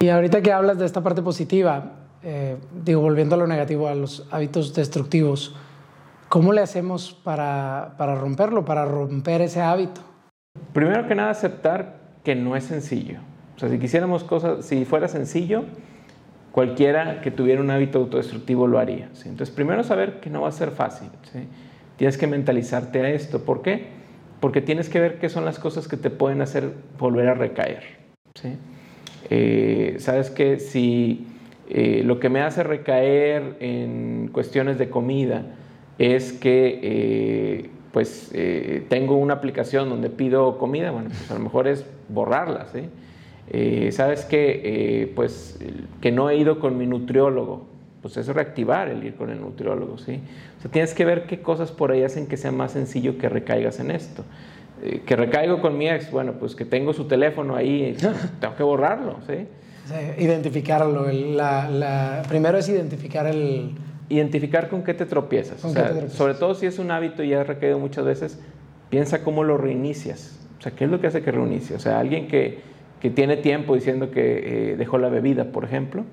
Y 0.00 0.08
ahorita 0.08 0.42
que 0.42 0.52
hablas 0.52 0.78
de 0.78 0.86
esta 0.86 1.02
parte 1.02 1.22
positiva, 1.22 1.92
eh, 2.22 2.56
digo, 2.84 3.00
volviendo 3.00 3.36
a 3.36 3.38
lo 3.38 3.46
negativo, 3.46 3.88
a 3.88 3.94
los 3.94 4.26
hábitos 4.30 4.74
destructivos, 4.74 5.54
¿cómo 6.28 6.52
le 6.52 6.62
hacemos 6.62 7.12
para, 7.12 7.94
para 7.96 8.14
romperlo, 8.16 8.64
para 8.64 8.84
romper 8.84 9.42
ese 9.42 9.60
hábito? 9.60 10.00
Primero 10.72 11.06
que 11.06 11.14
nada, 11.14 11.30
aceptar 11.30 12.00
que 12.24 12.34
no 12.34 12.56
es 12.56 12.64
sencillo. 12.64 13.18
O 13.56 13.58
sea, 13.58 13.68
si 13.68 13.78
quisiéramos 13.78 14.24
cosas, 14.24 14.64
si 14.64 14.84
fuera 14.84 15.06
sencillo, 15.06 15.64
Cualquiera 16.54 17.20
que 17.20 17.32
tuviera 17.32 17.60
un 17.60 17.68
hábito 17.72 17.98
autodestructivo 17.98 18.68
lo 18.68 18.78
haría. 18.78 19.08
Entonces, 19.24 19.50
primero 19.50 19.82
saber 19.82 20.20
que 20.20 20.30
no 20.30 20.42
va 20.42 20.50
a 20.50 20.52
ser 20.52 20.70
fácil. 20.70 21.08
Tienes 21.96 22.16
que 22.16 22.28
mentalizarte 22.28 23.00
a 23.00 23.10
esto. 23.10 23.44
¿Por 23.44 23.60
qué? 23.60 23.86
Porque 24.38 24.60
tienes 24.60 24.88
que 24.88 25.00
ver 25.00 25.18
qué 25.18 25.28
son 25.28 25.44
las 25.44 25.58
cosas 25.58 25.88
que 25.88 25.96
te 25.96 26.10
pueden 26.10 26.42
hacer 26.42 26.70
volver 26.96 27.26
a 27.26 27.34
recaer. 27.34 27.82
Eh, 29.30 29.96
Sabes 29.98 30.30
que 30.30 30.60
si 30.60 31.26
eh, 31.68 32.02
lo 32.04 32.20
que 32.20 32.28
me 32.28 32.40
hace 32.40 32.62
recaer 32.62 33.56
en 33.58 34.30
cuestiones 34.32 34.78
de 34.78 34.90
comida 34.90 35.46
es 35.98 36.32
que 36.32 36.78
eh, 36.84 37.70
pues 37.90 38.32
tengo 38.88 39.16
una 39.16 39.34
aplicación 39.34 39.88
donde 39.88 40.08
pido 40.08 40.56
comida, 40.58 40.92
bueno, 40.92 41.08
pues 41.08 41.28
a 41.32 41.34
lo 41.34 41.40
mejor 41.40 41.66
es 41.66 41.84
borrarla, 42.08 42.66
¿sí? 42.72 42.82
Eh, 43.50 43.90
¿Sabes 43.92 44.24
que 44.24 44.60
eh, 44.64 45.12
pues 45.14 45.58
que 46.00 46.12
no 46.12 46.30
he 46.30 46.36
ido 46.36 46.60
con 46.60 46.76
mi 46.76 46.86
nutriólogo. 46.86 47.66
Pues 48.02 48.18
es 48.18 48.26
reactivar 48.26 48.88
el 48.88 49.02
ir 49.02 49.14
con 49.14 49.30
el 49.30 49.40
nutriólogo, 49.40 49.96
¿sí? 49.96 50.20
O 50.58 50.60
sea, 50.60 50.70
tienes 50.70 50.92
que 50.92 51.06
ver 51.06 51.26
qué 51.26 51.40
cosas 51.40 51.72
por 51.72 51.90
ahí 51.90 52.02
hacen 52.02 52.26
que 52.26 52.36
sea 52.36 52.52
más 52.52 52.72
sencillo 52.72 53.16
que 53.16 53.30
recaigas 53.30 53.80
en 53.80 53.90
esto. 53.90 54.22
Eh, 54.82 55.00
que 55.06 55.16
recaigo 55.16 55.62
con 55.62 55.78
mi 55.78 55.88
ex, 55.88 56.10
bueno, 56.10 56.34
pues 56.38 56.54
que 56.54 56.66
tengo 56.66 56.92
su 56.92 57.04
teléfono 57.06 57.56
ahí, 57.56 57.96
tengo 58.40 58.54
que 58.56 58.62
borrarlo, 58.62 59.16
¿sí? 59.26 59.46
identificarlo. 60.18 61.10
la, 61.10 62.22
primero 62.28 62.58
es 62.58 62.68
identificar 62.68 63.26
el... 63.26 63.70
Identificar 64.10 64.68
con 64.68 64.82
qué 64.84 64.92
te 64.92 65.06
tropiezas. 65.06 65.62
Sobre 66.10 66.34
todo 66.34 66.54
si 66.54 66.66
es 66.66 66.78
un 66.78 66.90
hábito 66.90 67.22
y 67.22 67.32
has 67.32 67.46
recaído 67.46 67.78
muchas 67.78 68.04
veces, 68.04 68.38
piensa 68.90 69.24
cómo 69.24 69.44
lo 69.44 69.56
reinicias. 69.56 70.38
O 70.58 70.62
sea, 70.62 70.72
¿qué 70.72 70.84
es 70.84 70.90
lo 70.90 71.00
que 71.00 71.06
hace 71.06 71.22
que 71.22 71.32
reinicie? 71.32 71.74
O 71.74 71.78
sea, 71.78 72.00
alguien 72.00 72.28
que, 72.28 72.73
que 73.04 73.10
tiene 73.10 73.36
tiempo 73.36 73.74
diciendo 73.74 74.10
que 74.10 74.70
eh, 74.70 74.76
dejó 74.78 74.96
la 74.96 75.10
bebida, 75.10 75.52
por 75.52 75.62
ejemplo, 75.62 76.04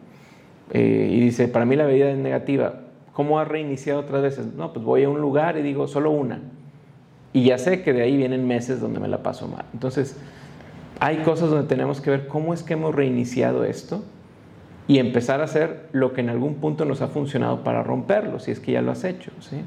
eh, 0.73 1.07
y 1.09 1.21
dice, 1.21 1.47
para 1.47 1.63
mí 1.63 1.77
la 1.77 1.85
bebida 1.85 2.11
es 2.11 2.17
negativa, 2.17 2.81
¿cómo 3.13 3.39
ha 3.39 3.45
reiniciado 3.45 4.01
otras 4.01 4.21
veces? 4.21 4.47
No, 4.57 4.73
pues 4.73 4.83
voy 4.83 5.05
a 5.05 5.09
un 5.09 5.21
lugar 5.21 5.57
y 5.57 5.61
digo, 5.61 5.87
solo 5.87 6.11
una. 6.11 6.41
Y 7.31 7.45
ya 7.45 7.57
sé 7.57 7.81
que 7.81 7.93
de 7.93 8.01
ahí 8.01 8.17
vienen 8.17 8.45
meses 8.45 8.81
donde 8.81 8.99
me 8.99 9.07
la 9.07 9.23
paso 9.23 9.47
mal. 9.47 9.63
Entonces, 9.71 10.17
hay 10.99 11.19
cosas 11.19 11.49
donde 11.49 11.65
tenemos 11.65 12.01
que 12.01 12.09
ver 12.09 12.27
cómo 12.27 12.53
es 12.53 12.61
que 12.61 12.73
hemos 12.73 12.93
reiniciado 12.93 13.63
esto 13.63 14.03
y 14.85 14.99
empezar 14.99 15.39
a 15.39 15.45
hacer 15.45 15.87
lo 15.93 16.11
que 16.11 16.19
en 16.19 16.27
algún 16.27 16.55
punto 16.55 16.83
nos 16.83 17.01
ha 17.01 17.07
funcionado 17.07 17.63
para 17.63 17.83
romperlo, 17.83 18.41
si 18.41 18.51
es 18.51 18.59
que 18.59 18.73
ya 18.73 18.81
lo 18.81 18.91
has 18.91 19.05
hecho. 19.05 19.31
¿sí? 19.39 19.61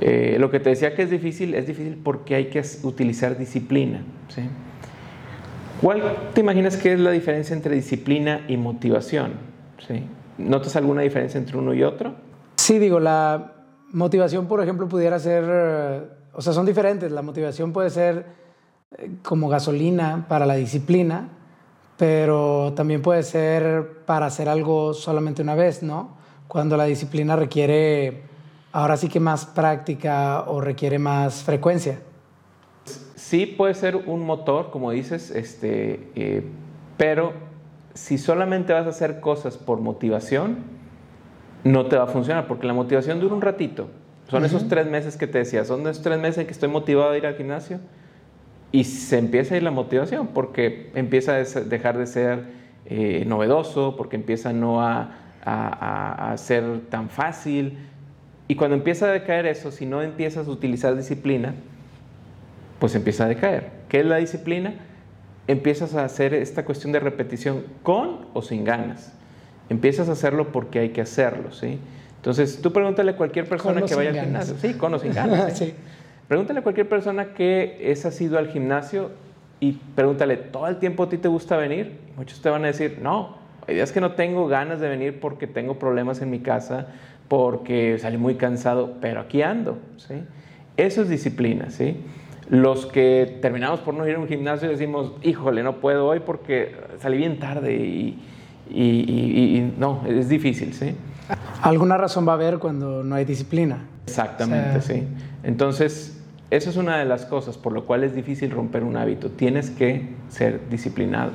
Eh, 0.00 0.38
lo 0.40 0.50
que 0.50 0.58
te 0.58 0.70
decía 0.70 0.94
que 0.94 1.02
es 1.02 1.10
difícil, 1.10 1.52
es 1.52 1.66
difícil 1.66 2.00
porque 2.02 2.34
hay 2.34 2.46
que 2.46 2.62
utilizar 2.82 3.36
disciplina. 3.36 4.00
¿sí? 4.28 4.40
¿Cuál 5.84 6.30
te 6.32 6.40
imaginas 6.40 6.78
que 6.78 6.94
es 6.94 6.98
la 6.98 7.10
diferencia 7.10 7.54
entre 7.54 7.74
disciplina 7.74 8.46
y 8.48 8.56
motivación? 8.56 9.34
¿sí? 9.86 10.02
¿Notas 10.38 10.76
alguna 10.76 11.02
diferencia 11.02 11.36
entre 11.36 11.58
uno 11.58 11.74
y 11.74 11.82
otro? 11.82 12.14
Sí, 12.56 12.78
digo, 12.78 13.00
la 13.00 13.52
motivación, 13.92 14.46
por 14.46 14.62
ejemplo, 14.62 14.88
pudiera 14.88 15.18
ser, 15.18 15.44
eh, 15.46 16.00
o 16.32 16.40
sea, 16.40 16.54
son 16.54 16.64
diferentes. 16.64 17.12
La 17.12 17.20
motivación 17.20 17.74
puede 17.74 17.90
ser 17.90 18.24
como 19.22 19.50
gasolina 19.50 20.24
para 20.26 20.46
la 20.46 20.54
disciplina, 20.54 21.28
pero 21.98 22.72
también 22.74 23.02
puede 23.02 23.22
ser 23.22 24.04
para 24.06 24.24
hacer 24.24 24.48
algo 24.48 24.94
solamente 24.94 25.42
una 25.42 25.54
vez, 25.54 25.82
¿no? 25.82 26.16
Cuando 26.48 26.78
la 26.78 26.86
disciplina 26.86 27.36
requiere 27.36 28.22
ahora 28.72 28.96
sí 28.96 29.08
que 29.08 29.20
más 29.20 29.44
práctica 29.44 30.44
o 30.46 30.62
requiere 30.62 30.98
más 30.98 31.42
frecuencia. 31.42 31.98
Sí 33.34 33.46
puede 33.46 33.74
ser 33.74 33.96
un 33.96 34.24
motor, 34.24 34.70
como 34.70 34.92
dices, 34.92 35.32
este, 35.32 36.08
eh, 36.14 36.44
pero 36.96 37.32
si 37.92 38.16
solamente 38.16 38.72
vas 38.72 38.86
a 38.86 38.90
hacer 38.90 39.18
cosas 39.18 39.58
por 39.58 39.80
motivación, 39.80 40.58
no 41.64 41.86
te 41.86 41.96
va 41.96 42.04
a 42.04 42.06
funcionar, 42.06 42.46
porque 42.46 42.68
la 42.68 42.74
motivación 42.74 43.18
dura 43.18 43.34
un 43.34 43.40
ratito. 43.40 43.88
Son 44.28 44.44
esos 44.44 44.68
tres 44.68 44.86
meses 44.86 45.16
que 45.16 45.26
te 45.26 45.38
decía, 45.38 45.64
son 45.64 45.80
esos 45.80 46.00
tres 46.00 46.20
meses 46.20 46.38
en 46.38 46.46
que 46.46 46.52
estoy 46.52 46.68
motivado 46.68 47.10
a 47.10 47.18
ir 47.18 47.26
al 47.26 47.34
gimnasio 47.34 47.80
y 48.70 48.84
se 48.84 49.18
empieza 49.18 49.54
a 49.54 49.56
ir 49.56 49.64
la 49.64 49.72
motivación 49.72 50.28
porque 50.28 50.92
empieza 50.94 51.34
a 51.34 51.42
dejar 51.42 51.98
de 51.98 52.06
ser 52.06 52.44
eh, 52.86 53.24
novedoso, 53.26 53.96
porque 53.96 54.14
empieza 54.14 54.52
no 54.52 54.80
a, 54.80 55.10
a, 55.44 56.36
ser 56.36 56.82
tan 56.88 57.10
fácil. 57.10 57.78
Y 58.46 58.54
cuando 58.54 58.76
empieza 58.76 59.06
a 59.06 59.10
decaer 59.10 59.46
eso, 59.46 59.72
si 59.72 59.86
no 59.86 60.02
empiezas 60.02 60.46
a 60.46 60.52
utilizar 60.52 60.94
disciplina, 60.94 61.56
pues 62.84 62.94
empieza 62.96 63.24
a 63.24 63.28
decaer. 63.28 63.70
¿Qué 63.88 64.00
es 64.00 64.04
la 64.04 64.18
disciplina? 64.18 64.74
Empiezas 65.46 65.94
a 65.94 66.04
hacer 66.04 66.34
esta 66.34 66.66
cuestión 66.66 66.92
de 66.92 67.00
repetición 67.00 67.64
con 67.82 68.26
o 68.34 68.42
sin 68.42 68.62
ganas. 68.62 69.14
Empiezas 69.70 70.10
a 70.10 70.12
hacerlo 70.12 70.52
porque 70.52 70.80
hay 70.80 70.90
que 70.90 71.00
hacerlo, 71.00 71.50
¿sí? 71.50 71.78
Entonces, 72.16 72.60
tú 72.60 72.74
pregúntale 72.74 73.12
a 73.12 73.16
cualquier 73.16 73.48
persona 73.48 73.80
que 73.80 73.94
vaya 73.94 74.10
al 74.10 74.20
gimnasio. 74.20 74.56
Sí, 74.58 74.74
con 74.74 74.92
o 74.92 74.98
sin 74.98 75.12
ganas. 75.14 75.56
¿sí? 75.56 75.72
Pregúntale 76.28 76.60
a 76.60 76.62
cualquier 76.62 76.86
persona 76.86 77.32
que 77.32 77.78
es 77.90 78.04
asiduo 78.04 78.38
al 78.38 78.48
gimnasio 78.48 79.12
y 79.60 79.80
pregúntale, 79.94 80.36
¿todo 80.36 80.68
el 80.68 80.76
tiempo 80.76 81.04
a 81.04 81.08
ti 81.08 81.16
te 81.16 81.28
gusta 81.28 81.56
venir? 81.56 82.00
Muchos 82.18 82.42
te 82.42 82.50
van 82.50 82.64
a 82.64 82.66
decir, 82.66 82.98
no, 83.00 83.38
hay 83.66 83.76
días 83.76 83.92
que 83.92 84.02
no 84.02 84.12
tengo 84.12 84.46
ganas 84.46 84.78
de 84.78 84.90
venir 84.90 85.20
porque 85.20 85.46
tengo 85.46 85.78
problemas 85.78 86.20
en 86.20 86.28
mi 86.28 86.40
casa, 86.40 86.88
porque 87.28 87.96
salí 87.98 88.18
muy 88.18 88.34
cansado, 88.34 88.98
pero 89.00 89.20
aquí 89.20 89.40
ando, 89.40 89.78
¿sí? 89.96 90.16
Eso 90.76 91.00
es 91.00 91.08
disciplina, 91.08 91.70
¿sí? 91.70 91.96
Los 92.48 92.86
que 92.86 93.38
terminamos 93.40 93.80
por 93.80 93.94
no 93.94 94.06
ir 94.06 94.16
a 94.16 94.18
un 94.18 94.28
gimnasio 94.28 94.68
decimos, 94.68 95.12
híjole, 95.22 95.62
no 95.62 95.76
puedo 95.76 96.06
hoy 96.06 96.20
porque 96.20 96.74
salí 97.00 97.16
bien 97.16 97.38
tarde 97.38 97.74
y, 97.74 98.18
y, 98.70 99.72
no, 99.78 100.02
es 100.06 100.28
difícil, 100.28 100.74
¿sí? 100.74 100.94
Alguna 101.62 101.96
razón 101.96 102.28
va 102.28 102.32
a 102.32 102.34
haber 102.34 102.58
cuando 102.58 103.02
no 103.02 103.14
hay 103.14 103.24
disciplina. 103.24 103.86
Exactamente, 104.06 104.82
sí. 104.82 105.04
Entonces, 105.42 106.22
eso 106.50 106.70
es 106.70 106.76
una 106.76 106.98
de 106.98 107.06
las 107.06 107.24
cosas 107.24 107.56
por 107.56 107.72
lo 107.72 107.84
cual 107.84 108.04
es 108.04 108.14
difícil 108.14 108.50
romper 108.50 108.84
un 108.84 108.96
hábito. 108.96 109.30
Tienes 109.30 109.70
que 109.70 110.10
ser 110.28 110.68
disciplinado. 110.68 111.32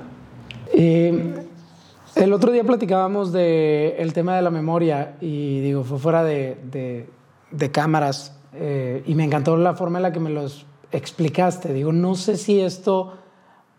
el 0.71 2.33
otro 2.33 2.51
día 2.51 2.63
platicábamos 2.63 3.31
del 3.31 3.95
el 3.97 4.13
tema 4.13 4.35
de 4.35 4.43
la 4.43 4.51
memoria 4.51 5.15
y 5.19 5.59
digo, 5.61 5.83
fue 5.83 5.97
fuera 5.97 6.23
de, 6.23 7.07
de, 7.51 7.71
cámaras 7.71 8.39
eh, 8.53 9.03
y 9.07 9.15
me 9.15 9.23
encantó 9.23 9.57
la 9.57 9.73
forma 9.73 9.97
en 9.97 10.03
la 10.03 10.13
que 10.13 10.19
me 10.19 10.29
los 10.29 10.65
explicaste. 10.91 11.73
Digo, 11.73 11.91
no 11.91 12.15
sé 12.15 12.37
si 12.37 12.59
esto 12.59 13.13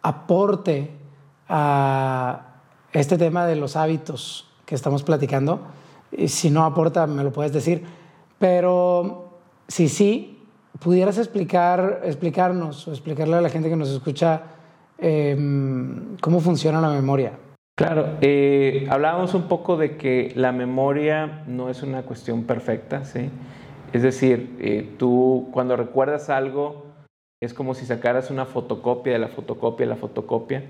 aporte 0.03 0.91
a 1.49 2.47
este 2.93 3.19
tema 3.19 3.47
de 3.47 3.57
los 3.57 3.77
hábitos 3.77 4.49
que 4.65 4.75
estamos 4.75 5.03
platicando. 5.03 5.61
Y 6.13 6.29
si 6.29 6.51
no 6.51 6.65
aporta, 6.65 7.07
me 7.07 7.23
lo 7.25 7.33
puedes 7.33 7.53
decir. 7.53 7.85
Pero 8.39 9.41
si 9.69 9.89
sí, 9.89 10.41
pudieras 10.79 11.19
explicar, 11.19 12.03
explicarnos 12.05 12.89
o 12.89 12.93
explicarle 12.93 13.37
a 13.37 13.41
la 13.41 13.49
gente 13.49 13.69
que 13.69 13.77
nos 13.77 13.91
escucha 13.91 14.43
em, 14.99 16.17
cómo 16.21 16.41
funciona 16.41 16.81
la 16.81 16.91
memoria. 16.91 17.33
Claro, 17.77 18.19
eh, 18.21 18.87
hablábamos 18.91 19.35
un 19.35 19.45
poco 19.45 19.77
de 19.77 19.97
que 19.97 20.33
la 20.35 20.53
memoria 20.53 21.45
no 21.47 21.71
es 21.71 21.83
una 21.83 22.03
cuestión 22.03 22.45
perfecta, 22.45 23.05
¿sí? 23.05 23.31
Es 23.93 24.03
decir, 24.03 24.57
eh, 24.61 24.97
tú 24.99 25.49
cuando 25.51 25.77
recuerdas 25.77 26.31
algo 26.31 26.90
es 27.43 27.55
como 27.55 27.73
si 27.73 27.87
sacaras 27.87 28.31
una 28.31 28.45
fotocopia 28.45 29.15
de 29.15 29.19
la 29.19 29.29
fotocopia 29.29 29.87
de 29.87 29.91
la 29.91 29.97
fotocopia 29.97 30.63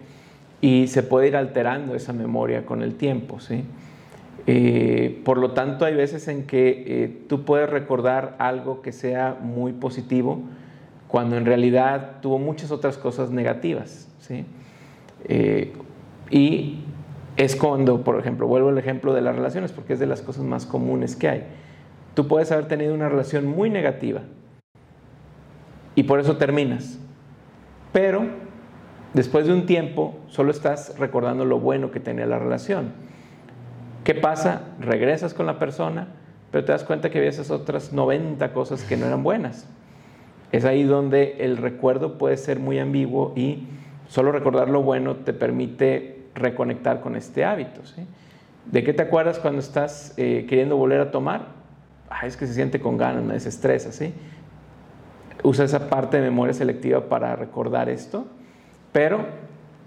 y 0.60 0.86
se 0.86 1.02
puede 1.02 1.26
ir 1.26 1.34
alterando 1.34 1.96
esa 1.96 2.12
memoria 2.12 2.64
con 2.64 2.82
el 2.82 2.94
tiempo, 2.94 3.40
¿sí? 3.40 3.64
Eh, 4.46 5.20
por 5.24 5.38
lo 5.38 5.50
tanto, 5.50 5.84
hay 5.84 5.96
veces 5.96 6.28
en 6.28 6.46
que 6.46 6.84
eh, 6.86 7.24
tú 7.28 7.44
puedes 7.44 7.68
recordar 7.68 8.36
algo 8.38 8.82
que 8.82 8.92
sea 8.92 9.36
muy 9.42 9.72
positivo 9.72 10.42
cuando 11.08 11.36
en 11.36 11.44
realidad 11.44 12.20
tuvo 12.22 12.38
muchas 12.38 12.70
otras 12.70 12.96
cosas 12.96 13.32
negativas. 13.32 14.08
¿sí? 14.20 14.44
Eh, 15.24 15.72
y 16.30 16.84
es 17.36 17.56
cuando, 17.56 18.04
por 18.04 18.20
ejemplo, 18.20 18.46
vuelvo 18.46 18.68
al 18.68 18.78
ejemplo 18.78 19.12
de 19.12 19.22
las 19.22 19.34
relaciones, 19.34 19.72
porque 19.72 19.94
es 19.94 19.98
de 19.98 20.06
las 20.06 20.22
cosas 20.22 20.44
más 20.44 20.66
comunes 20.66 21.16
que 21.16 21.28
hay. 21.28 21.42
Tú 22.14 22.28
puedes 22.28 22.52
haber 22.52 22.68
tenido 22.68 22.94
una 22.94 23.08
relación 23.08 23.44
muy 23.44 23.70
negativa 23.70 24.22
y 25.94 26.04
por 26.04 26.20
eso 26.20 26.36
terminas. 26.36 26.98
Pero 27.92 28.24
después 29.14 29.46
de 29.46 29.52
un 29.52 29.66
tiempo 29.66 30.18
solo 30.28 30.50
estás 30.50 30.98
recordando 30.98 31.44
lo 31.44 31.58
bueno 31.58 31.90
que 31.90 32.00
tenía 32.00 32.26
la 32.26 32.38
relación 32.38 32.92
¿Qué 34.04 34.14
pasa? 34.14 34.62
Regresas 34.80 35.34
con 35.34 35.46
la 35.46 35.58
persona, 35.58 36.08
pero 36.50 36.64
te 36.64 36.72
das 36.72 36.84
cuenta 36.84 37.10
que 37.10 37.18
había 37.18 37.30
esas 37.30 37.50
otras 37.50 37.92
90 37.92 38.52
cosas 38.52 38.82
que 38.82 38.96
no 38.96 39.06
eran 39.06 39.22
buenas. 39.22 39.68
Es 40.52 40.64
ahí 40.64 40.84
donde 40.84 41.36
el 41.40 41.58
recuerdo 41.58 42.16
puede 42.16 42.36
ser 42.36 42.58
muy 42.58 42.78
ambiguo 42.78 43.32
y 43.36 43.68
solo 44.08 44.32
recordar 44.32 44.68
lo 44.70 44.82
bueno 44.82 45.16
te 45.16 45.32
permite 45.32 46.24
reconectar 46.34 47.02
con 47.02 47.14
este 47.14 47.44
hábito. 47.44 47.82
¿De 48.66 48.82
qué 48.82 48.94
te 48.94 49.02
acuerdas 49.02 49.38
cuando 49.38 49.60
estás 49.60 50.14
eh, 50.16 50.46
queriendo 50.48 50.76
volver 50.76 51.00
a 51.00 51.10
tomar? 51.10 51.48
Ah, 52.08 52.26
es 52.26 52.36
que 52.36 52.46
se 52.46 52.54
siente 52.54 52.80
con 52.80 52.96
ganas, 52.96 53.22
me 53.22 53.34
desestresa. 53.34 53.92
¿sí? 53.92 54.14
Usa 55.42 55.64
esa 55.64 55.88
parte 55.88 56.18
de 56.18 56.22
memoria 56.22 56.54
selectiva 56.54 57.08
para 57.08 57.36
recordar 57.36 57.88
esto, 57.88 58.26
pero 58.92 59.26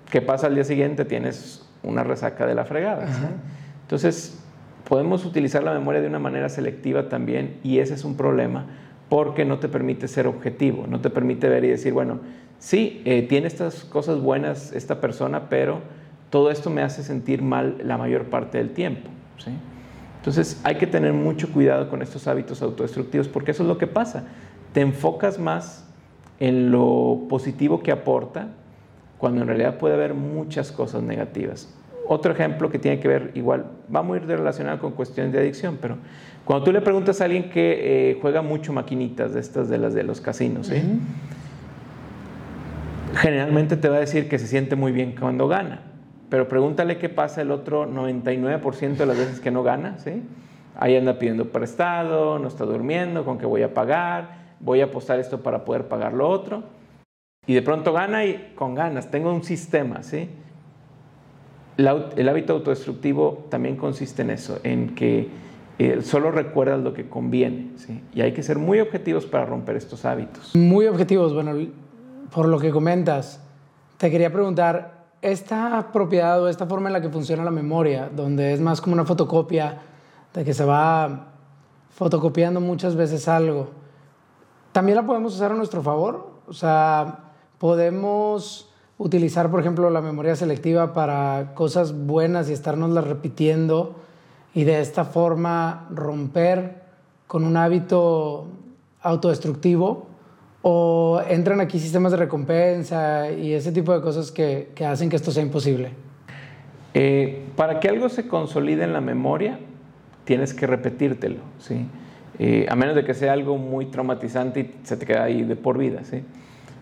¿qué 0.10 0.22
pasa 0.22 0.48
al 0.48 0.55
día 0.55 0.63
siguiente? 0.63 1.05
Tienes 1.05 1.67
una 1.83 2.03
resaca 2.03 2.45
de 2.45 2.55
la 2.55 2.65
fregada. 2.65 3.05
Entonces, 3.81 4.39
podemos 4.88 5.25
utilizar 5.25 5.63
la 5.63 5.74
memoria 5.74 6.01
de 6.01 6.07
una 6.07 6.19
manera 6.19 6.50
selectiva 6.50 7.10
también 7.10 7.57
y 7.63 7.79
ese 7.79 7.93
es 7.93 8.03
un 8.03 8.15
problema 8.15 8.65
porque 9.10 9.45
no 9.45 9.60
te 9.60 9.67
permite 9.67 10.07
ser 10.07 10.27
objetivo, 10.27 10.88
no 10.88 11.01
te 11.01 11.10
permite 11.10 11.48
ver 11.50 11.63
y 11.65 11.67
decir, 11.67 11.93
bueno, 11.93 12.19
sí, 12.57 13.01
eh, 13.05 13.24
tiene 13.24 13.48
estas 13.48 13.83
cosas 13.83 14.19
buenas 14.19 14.72
esta 14.74 15.01
persona, 15.01 15.50
pero 15.50 15.81
todo 16.29 16.50
esto 16.50 16.69
me 16.69 16.81
hace 16.81 17.03
sentir 17.03 17.43
mal 17.43 17.77
la 17.83 17.98
mayor 17.98 18.25
parte 18.25 18.57
del 18.57 18.72
tiempo. 18.72 19.10
Entonces 20.17 20.60
hay 20.63 20.75
que 20.75 20.88
tener 20.88 21.13
mucho 21.13 21.51
cuidado 21.51 21.89
con 21.89 22.01
estos 22.01 22.27
hábitos 22.27 22.62
autodestructivos 22.62 23.27
porque 23.27 23.51
eso 23.51 23.63
es 23.63 23.69
lo 23.69 23.77
que 23.77 23.88
pasa. 23.88 24.24
Te 24.74 24.82
enfocas 24.82 25.39
más 25.39 25.88
en 26.39 26.72
lo 26.72 27.22
positivo 27.30 27.82
que 27.82 27.92
aporta 27.92 28.50
cuando 29.18 29.42
en 29.42 29.48
realidad 29.48 29.77
puede 29.77 29.94
haber 29.94 30.13
muchas 30.13 30.72
cosas 30.72 31.03
negativas. 31.03 31.74
Otro 32.06 32.34
ejemplo 32.34 32.70
que 32.70 32.80
tiene 32.80 33.00
que 33.00 33.08
ver, 33.08 33.32
igual, 33.36 33.65
va 33.94 34.01
muy 34.01 34.20
relacionado 34.20 34.80
con 34.80 34.92
cuestiones 34.92 35.32
de 35.32 35.39
adicción, 35.39 35.77
pero 35.82 35.96
cuando 36.44 36.65
tú 36.65 36.74
le 36.74 36.82
preguntas 36.82 37.22
a 37.22 37.25
alguien 37.25 37.50
que 37.50 38.12
eh, 38.12 38.20
juega 38.22 38.42
mucho 38.42 38.74
maquinitas 38.74 39.34
de 39.34 39.39
estas 39.39 39.70
de 39.70 39.77
las 39.77 39.94
de 39.94 40.03
los 40.03 40.20
casinos, 40.20 40.70
generalmente 43.15 43.77
te 43.77 43.88
va 43.88 43.96
a 43.96 44.00
decir 44.01 44.27
que 44.27 44.38
se 44.38 44.48
siente 44.48 44.75
muy 44.75 44.92
bien 44.92 45.15
cuando 45.18 45.48
gana. 45.48 45.84
Pero 46.30 46.50
pregúntale 46.50 46.98
qué 46.98 47.08
pasa 47.08 47.42
el 47.42 47.51
otro 47.51 47.89
99% 47.89 48.98
de 48.98 49.06
las 49.06 49.18
veces 49.18 49.39
que 49.39 49.51
no 49.51 49.63
gana, 49.63 50.00
¿sí? 50.00 50.24
Ahí 50.77 50.98
anda 50.98 51.20
pidiendo 51.20 51.50
prestado, 51.50 52.39
no 52.39 52.48
está 52.50 52.65
durmiendo, 52.65 53.24
con 53.24 53.38
qué 53.38 53.46
voy 53.46 53.62
a 53.62 53.74
pagar, 53.74 54.43
voy 54.63 54.82
a 54.82 54.86
apostar 54.86 55.20
esto 55.20 55.41
para 55.41 55.65
poder 55.65 55.88
pagar 55.88 56.13
lo 56.13 56.27
otro. 56.29 56.63
Y 57.46 57.53
de 57.53 57.62
pronto 57.62 57.91
gana 57.91 58.25
y 58.25 58.53
con 58.55 58.74
ganas, 58.74 59.12
tengo 59.12 59.34
un 59.34 59.43
sistema, 59.43 60.01
¿sí? 60.01 60.29
el 61.77 62.29
hábito 62.29 62.53
autodestructivo 62.53 63.46
también 63.50 63.75
consiste 63.75 64.22
en 64.22 64.29
eso, 64.29 64.60
en 64.63 64.93
que 64.96 65.27
eh, 65.79 66.01
solo 66.03 66.32
recuerdas 66.32 66.79
lo 66.79 66.93
que 66.93 67.10
conviene, 67.10 67.72
¿sí? 67.77 68.00
Y 68.13 68.22
hay 68.22 68.32
que 68.32 68.43
ser 68.43 68.60
muy 68.60 68.79
objetivos 68.79 69.25
para 69.25 69.46
romper 69.46 69.75
estos 69.75 70.05
hábitos. 70.05 70.55
Muy 70.55 70.86
objetivos, 70.86 71.34
bueno, 71.34 71.53
por 72.32 72.48
lo 72.48 72.60
que 72.60 72.70
comentas, 72.70 73.43
te 73.98 74.12
quería 74.12 74.32
preguntar, 74.32 75.03
esta 75.22 75.89
propiedad 75.91 76.43
o 76.43 76.50
esta 76.50 76.67
forma 76.67 76.89
en 76.89 76.93
la 76.93 77.01
que 77.01 77.10
funciona 77.10 77.43
la 77.43 77.51
memoria, 77.51 78.10
donde 78.13 78.53
es 78.53 78.60
más 78.60 78.82
como 78.82 78.93
una 78.93 79.05
fotocopia, 79.05 79.79
de 80.34 80.43
que 80.43 80.53
se 80.53 80.65
va 80.65 81.34
fotocopiando 81.89 82.60
muchas 82.60 82.96
veces 82.96 83.27
algo, 83.27 83.70
¿también 84.74 84.98
la 84.98 85.06
podemos 85.06 85.36
usar 85.36 85.53
a 85.53 85.56
nuestro 85.56 85.82
favor? 85.82 86.34
O 86.48 86.53
sea, 86.53 87.32
podemos 87.58 88.70
utilizar, 88.98 89.50
por 89.50 89.62
ejemplo, 89.62 89.89
la 89.89 90.01
memoria 90.01 90.36
selectiva 90.36 90.94
para 90.94 91.53
cosas 91.56 92.06
buenas 92.06 92.50
y 92.50 92.53
estarnoslas 92.53 93.08
repitiendo 93.08 93.96
y 94.53 94.65
de 94.65 94.82
esta 94.82 95.06
forma 95.06 95.88
romper 95.92 96.84
con 97.27 97.46
un 97.46 97.56
hábito 97.58 98.48
autodestructivo 99.01 100.08
o 100.62 101.22
entran 101.27 101.60
aquí 101.60 101.80
sistemas 101.80 102.12
de 102.12 102.18
recompensa 102.18 103.32
y 103.32 103.53
ese 103.53 103.72
tipo 103.72 103.94
de 103.94 104.01
cosas 104.01 104.32
que, 104.32 104.72
que 104.75 104.86
hacen 104.86 105.10
que 105.10 105.15
esto 105.15 105.32
sea 105.32 105.44
imposible? 105.44 105.92
Eh, 106.94 107.48
para 107.56 107.80
que 107.80 107.89
algo 107.89 108.08
se 108.10 108.27
consolide 108.27 108.84
en 108.84 108.94
la 108.94 109.01
memoria, 109.01 109.60
tienes 110.25 110.53
que 110.53 110.68
repetírtelo, 110.68 111.39
¿sí? 111.60 111.88
Eh, 112.40 112.66
a 112.68 112.75
menos 112.75 112.96
de 112.96 113.04
que 113.04 113.13
sea 113.13 113.34
algo 113.34 113.58
muy 113.58 113.86
traumatizante 113.86 114.60
y 114.60 114.74
se 114.84 114.98
te 114.98 115.06
queda 115.06 115.24
ahí 115.24 115.44
de 115.44 115.56
por 115.56 115.78
vida, 115.78 116.04
¿sí? 116.04 116.24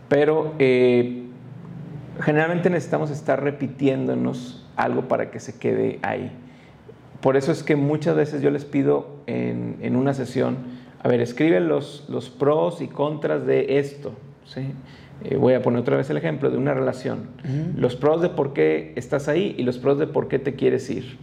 Pero 0.07 0.53
eh, 0.59 1.23
generalmente 2.21 2.69
necesitamos 2.69 3.11
estar 3.11 3.43
repitiéndonos 3.43 4.65
algo 4.75 5.07
para 5.07 5.29
que 5.29 5.39
se 5.39 5.57
quede 5.57 5.99
ahí. 6.03 6.31
Por 7.21 7.37
eso 7.37 7.51
es 7.51 7.63
que 7.63 7.75
muchas 7.75 8.15
veces 8.15 8.41
yo 8.41 8.49
les 8.49 8.65
pido 8.65 9.17
en, 9.27 9.95
una 9.95 10.13
sesión, 10.13 10.57
a 11.03 11.07
ver, 11.07 11.21
escribe 11.21 11.59
los, 11.59 12.05
los, 12.09 12.29
pros 12.29 12.81
y 12.81 12.87
contras 12.87 13.45
de 13.45 13.77
esto. 13.77 14.13
¿sí? 14.45 14.61
Eh, 15.23 15.35
voy 15.35 15.53
a 15.53 15.61
poner 15.61 15.81
otra 15.81 15.97
vez 15.97 16.09
el 16.09 16.17
ejemplo 16.17 16.49
de 16.49 16.57
una 16.57 16.73
relación. 16.73 17.27
Los 17.75 17.95
pros 17.95 18.21
de 18.21 18.29
por 18.29 18.53
qué 18.53 18.93
estás 18.95 19.27
ahí 19.27 19.55
y 19.57 19.63
los 19.63 19.77
pros 19.77 19.99
de 19.99 20.07
por 20.07 20.27
qué 20.27 20.39
te 20.39 20.55
quieres 20.55 20.89
ir. 20.89 21.17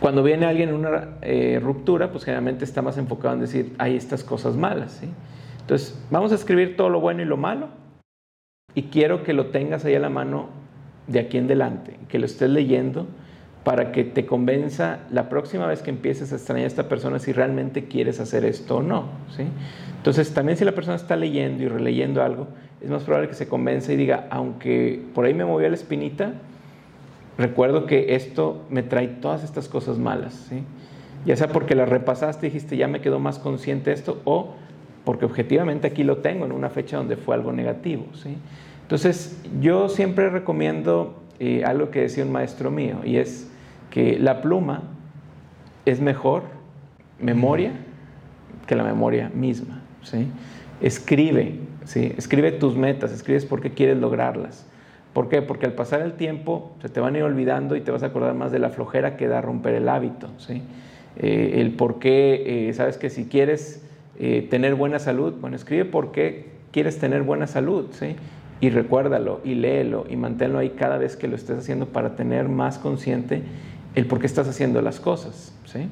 Cuando 0.00 0.22
viene 0.22 0.46
alguien 0.46 0.68
en 0.68 0.74
una 0.76 1.16
eh, 1.22 1.58
ruptura, 1.62 2.12
pues 2.12 2.24
generalmente 2.24 2.64
está 2.64 2.82
más 2.82 2.98
enfocado 2.98 3.34
en 3.34 3.40
decir, 3.40 3.74
hay 3.78 3.96
estas 3.96 4.22
cosas 4.22 4.56
malas. 4.56 4.92
¿sí? 4.92 5.08
Entonces, 5.60 6.00
vamos 6.10 6.30
a 6.32 6.36
escribir 6.36 6.76
todo 6.76 6.88
lo 6.88 7.00
bueno 7.00 7.22
y 7.22 7.24
lo 7.24 7.36
malo 7.36 7.68
y 8.74 8.84
quiero 8.84 9.24
que 9.24 9.32
lo 9.32 9.46
tengas 9.46 9.84
ahí 9.84 9.94
a 9.94 10.00
la 10.00 10.08
mano 10.08 10.50
de 11.08 11.20
aquí 11.20 11.38
en 11.38 11.48
delante, 11.48 11.98
que 12.08 12.18
lo 12.18 12.26
estés 12.26 12.50
leyendo 12.50 13.06
para 13.64 13.92
que 13.92 14.04
te 14.04 14.24
convenza 14.24 15.00
la 15.10 15.28
próxima 15.28 15.66
vez 15.66 15.82
que 15.82 15.90
empieces 15.90 16.32
a 16.32 16.36
extrañar 16.36 16.64
a 16.64 16.68
esta 16.68 16.88
persona 16.88 17.18
si 17.18 17.32
realmente 17.32 17.86
quieres 17.86 18.20
hacer 18.20 18.44
esto 18.44 18.78
o 18.78 18.82
no. 18.82 19.06
¿sí? 19.36 19.44
Entonces, 19.96 20.32
también 20.32 20.56
si 20.56 20.64
la 20.64 20.72
persona 20.72 20.96
está 20.96 21.16
leyendo 21.16 21.64
y 21.64 21.68
releyendo 21.68 22.22
algo, 22.22 22.48
es 22.80 22.88
más 22.88 23.02
probable 23.02 23.28
que 23.28 23.34
se 23.34 23.48
convenza 23.48 23.92
y 23.92 23.96
diga, 23.96 24.26
aunque 24.30 25.02
por 25.12 25.24
ahí 25.24 25.34
me 25.34 25.44
movió 25.44 25.68
la 25.68 25.74
espinita, 25.74 26.32
recuerdo 27.38 27.86
que 27.86 28.16
esto 28.16 28.64
me 28.68 28.82
trae 28.82 29.06
todas 29.06 29.44
estas 29.44 29.68
cosas 29.68 29.98
malas. 29.98 30.34
¿sí? 30.48 30.64
Ya 31.24 31.36
sea 31.36 31.48
porque 31.48 31.74
la 31.74 31.86
repasaste 31.86 32.46
y 32.46 32.50
dijiste, 32.50 32.76
ya 32.76 32.88
me 32.88 33.00
quedó 33.00 33.20
más 33.20 33.38
consciente 33.38 33.92
esto, 33.92 34.20
o 34.24 34.54
porque 35.04 35.24
objetivamente 35.24 35.86
aquí 35.86 36.04
lo 36.04 36.18
tengo 36.18 36.44
en 36.44 36.52
una 36.52 36.68
fecha 36.68 36.98
donde 36.98 37.16
fue 37.16 37.34
algo 37.34 37.52
negativo. 37.52 38.06
¿sí? 38.12 38.36
Entonces, 38.82 39.40
yo 39.60 39.88
siempre 39.88 40.28
recomiendo 40.28 41.22
eh, 41.38 41.62
algo 41.64 41.90
que 41.90 42.00
decía 42.00 42.24
un 42.24 42.32
maestro 42.32 42.70
mío, 42.70 42.98
y 43.04 43.16
es 43.16 43.50
que 43.90 44.18
la 44.18 44.42
pluma 44.42 44.82
es 45.86 46.00
mejor 46.00 46.42
memoria 47.20 47.72
que 48.66 48.74
la 48.74 48.84
memoria 48.84 49.30
misma. 49.32 49.80
¿sí? 50.02 50.26
Escribe, 50.80 51.60
¿sí? 51.84 52.12
escribe 52.16 52.52
tus 52.52 52.76
metas, 52.76 53.12
escribes 53.12 53.46
por 53.46 53.60
qué 53.60 53.70
quieres 53.70 53.96
lograrlas. 53.96 54.66
¿Por 55.12 55.28
qué? 55.28 55.42
Porque 55.42 55.66
al 55.66 55.72
pasar 55.72 56.02
el 56.02 56.12
tiempo 56.12 56.72
se 56.80 56.88
te 56.88 57.00
van 57.00 57.14
a 57.14 57.18
ir 57.18 57.24
olvidando 57.24 57.76
y 57.76 57.80
te 57.80 57.90
vas 57.90 58.02
a 58.02 58.06
acordar 58.06 58.34
más 58.34 58.52
de 58.52 58.58
la 58.58 58.70
flojera 58.70 59.16
que 59.16 59.26
da 59.26 59.40
romper 59.40 59.74
el 59.74 59.88
hábito. 59.88 60.28
¿sí? 60.38 60.62
Eh, 61.16 61.60
el 61.60 61.72
por 61.72 61.98
qué, 61.98 62.68
eh, 62.68 62.72
sabes 62.74 62.96
que 62.98 63.10
si 63.10 63.24
quieres 63.26 63.82
eh, 64.18 64.46
tener 64.50 64.74
buena 64.74 64.98
salud, 64.98 65.34
bueno, 65.40 65.56
escribe 65.56 65.84
por 65.84 66.12
qué 66.12 66.50
quieres 66.70 66.98
tener 66.98 67.22
buena 67.22 67.46
salud, 67.46 67.86
¿sí? 67.92 68.16
Y 68.60 68.70
recuérdalo 68.70 69.40
y 69.44 69.54
léelo 69.54 70.04
y 70.08 70.16
manténlo 70.16 70.58
ahí 70.58 70.70
cada 70.70 70.98
vez 70.98 71.16
que 71.16 71.28
lo 71.28 71.36
estés 71.36 71.58
haciendo 71.58 71.86
para 71.86 72.16
tener 72.16 72.48
más 72.48 72.78
consciente 72.78 73.42
el 73.94 74.06
por 74.06 74.18
qué 74.18 74.26
estás 74.26 74.48
haciendo 74.48 74.82
las 74.82 75.00
cosas, 75.00 75.54
¿sí? 75.64 75.88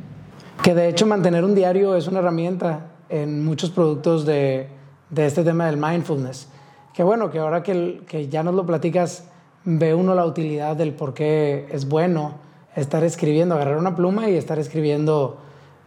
Que 0.63 0.75
de 0.75 0.89
hecho 0.89 1.07
mantener 1.07 1.45
un 1.45 1.55
diario 1.55 1.97
es 1.97 2.09
una 2.09 2.19
herramienta 2.19 2.89
en 3.09 3.45
muchos 3.45 3.71
productos 3.71 4.27
de, 4.27 4.69
de 5.11 5.27
este 5.27 5.45
tema 5.45 5.67
del 5.67 5.77
mindfulness. 5.77 6.49
Que 6.97 7.03
bueno, 7.03 7.31
que 7.31 7.39
ahora 7.39 7.63
que, 7.63 8.01
que 8.09 8.29
ya 8.29 8.43
nos 8.43 8.55
lo 8.55 8.65
platicas, 8.65 9.29
ve 9.65 9.95
uno 9.95 10.15
la 10.15 10.25
utilidad 10.25 10.77
del 10.77 10.95
por 10.95 11.13
qué 11.13 11.69
es 11.71 11.87
bueno 11.89 12.37
estar 12.75 13.05
escribiendo, 13.05 13.55
agarrar 13.55 13.77
una 13.77 13.95
pluma 13.95 14.31
y 14.31 14.37
estar 14.37 14.59
escribiendo 14.59 15.37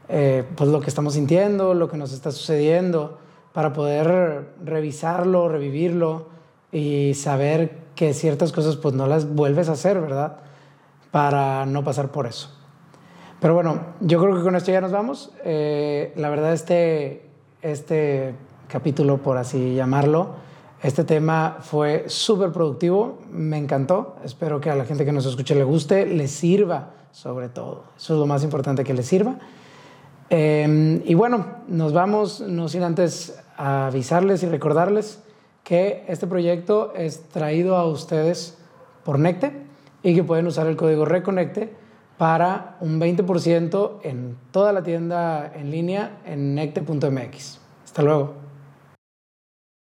eh, 0.07 0.43
pues 0.55 0.69
lo 0.69 0.81
que 0.81 0.89
estamos 0.89 1.15
sintiendo, 1.15 1.73
lo 1.73 1.89
que 1.89 1.97
nos 1.97 2.13
está 2.13 2.31
sucediendo, 2.31 3.17
para 3.53 3.73
poder 3.73 4.53
revisarlo, 4.63 5.49
revivirlo 5.49 6.27
y 6.71 7.15
saber 7.15 7.79
que 7.95 8.13
ciertas 8.13 8.51
cosas 8.51 8.75
pues 8.75 8.93
no 8.93 9.07
las 9.07 9.33
vuelves 9.33 9.67
a 9.69 9.71
hacer, 9.71 9.99
¿verdad? 9.99 10.37
Para 11.09 11.65
no 11.65 11.83
pasar 11.83 12.11
por 12.11 12.27
eso. 12.27 12.55
Pero 13.39 13.55
bueno, 13.55 13.79
yo 13.99 14.21
creo 14.21 14.35
que 14.35 14.43
con 14.43 14.55
esto 14.55 14.71
ya 14.71 14.81
nos 14.81 14.91
vamos. 14.91 15.31
Eh, 15.43 16.13
la 16.17 16.29
verdad 16.29 16.53
este, 16.53 17.25
este 17.63 18.35
capítulo, 18.67 19.17
por 19.17 19.37
así 19.37 19.73
llamarlo, 19.73 20.48
este 20.81 21.03
tema 21.03 21.57
fue 21.59 22.05
súper 22.07 22.51
productivo, 22.51 23.19
me 23.31 23.57
encantó. 23.57 24.15
Espero 24.23 24.61
que 24.61 24.69
a 24.69 24.75
la 24.75 24.85
gente 24.85 25.03
que 25.03 25.11
nos 25.11 25.25
escuche 25.25 25.53
le 25.55 25.63
guste, 25.65 26.05
le 26.05 26.27
sirva 26.27 26.91
sobre 27.11 27.49
todo. 27.49 27.83
Eso 27.97 28.13
es 28.13 28.19
lo 28.19 28.25
más 28.25 28.43
importante, 28.43 28.83
que 28.83 28.93
le 28.93 29.03
sirva. 29.03 29.35
Em, 30.29 31.01
y 31.05 31.15
bueno, 31.15 31.45
nos 31.67 31.91
vamos, 31.91 32.39
no 32.41 32.69
sin 32.69 32.83
antes 32.83 33.37
avisarles 33.57 34.43
y 34.43 34.47
recordarles 34.47 35.21
que 35.63 36.05
este 36.07 36.27
proyecto 36.27 36.93
es 36.95 37.23
traído 37.29 37.75
a 37.75 37.85
ustedes 37.85 38.57
por 39.03 39.19
Necte 39.19 39.51
y 40.01 40.15
que 40.15 40.23
pueden 40.23 40.47
usar 40.47 40.67
el 40.67 40.77
código 40.77 41.03
Reconecte 41.03 41.73
para 42.17 42.77
un 42.79 42.99
20% 42.99 43.99
en 44.03 44.37
toda 44.51 44.71
la 44.71 44.83
tienda 44.83 45.51
en 45.55 45.71
línea 45.71 46.19
en 46.25 46.55
necte.mx. 46.55 47.59
Hasta 47.85 48.01
luego. 48.01 48.48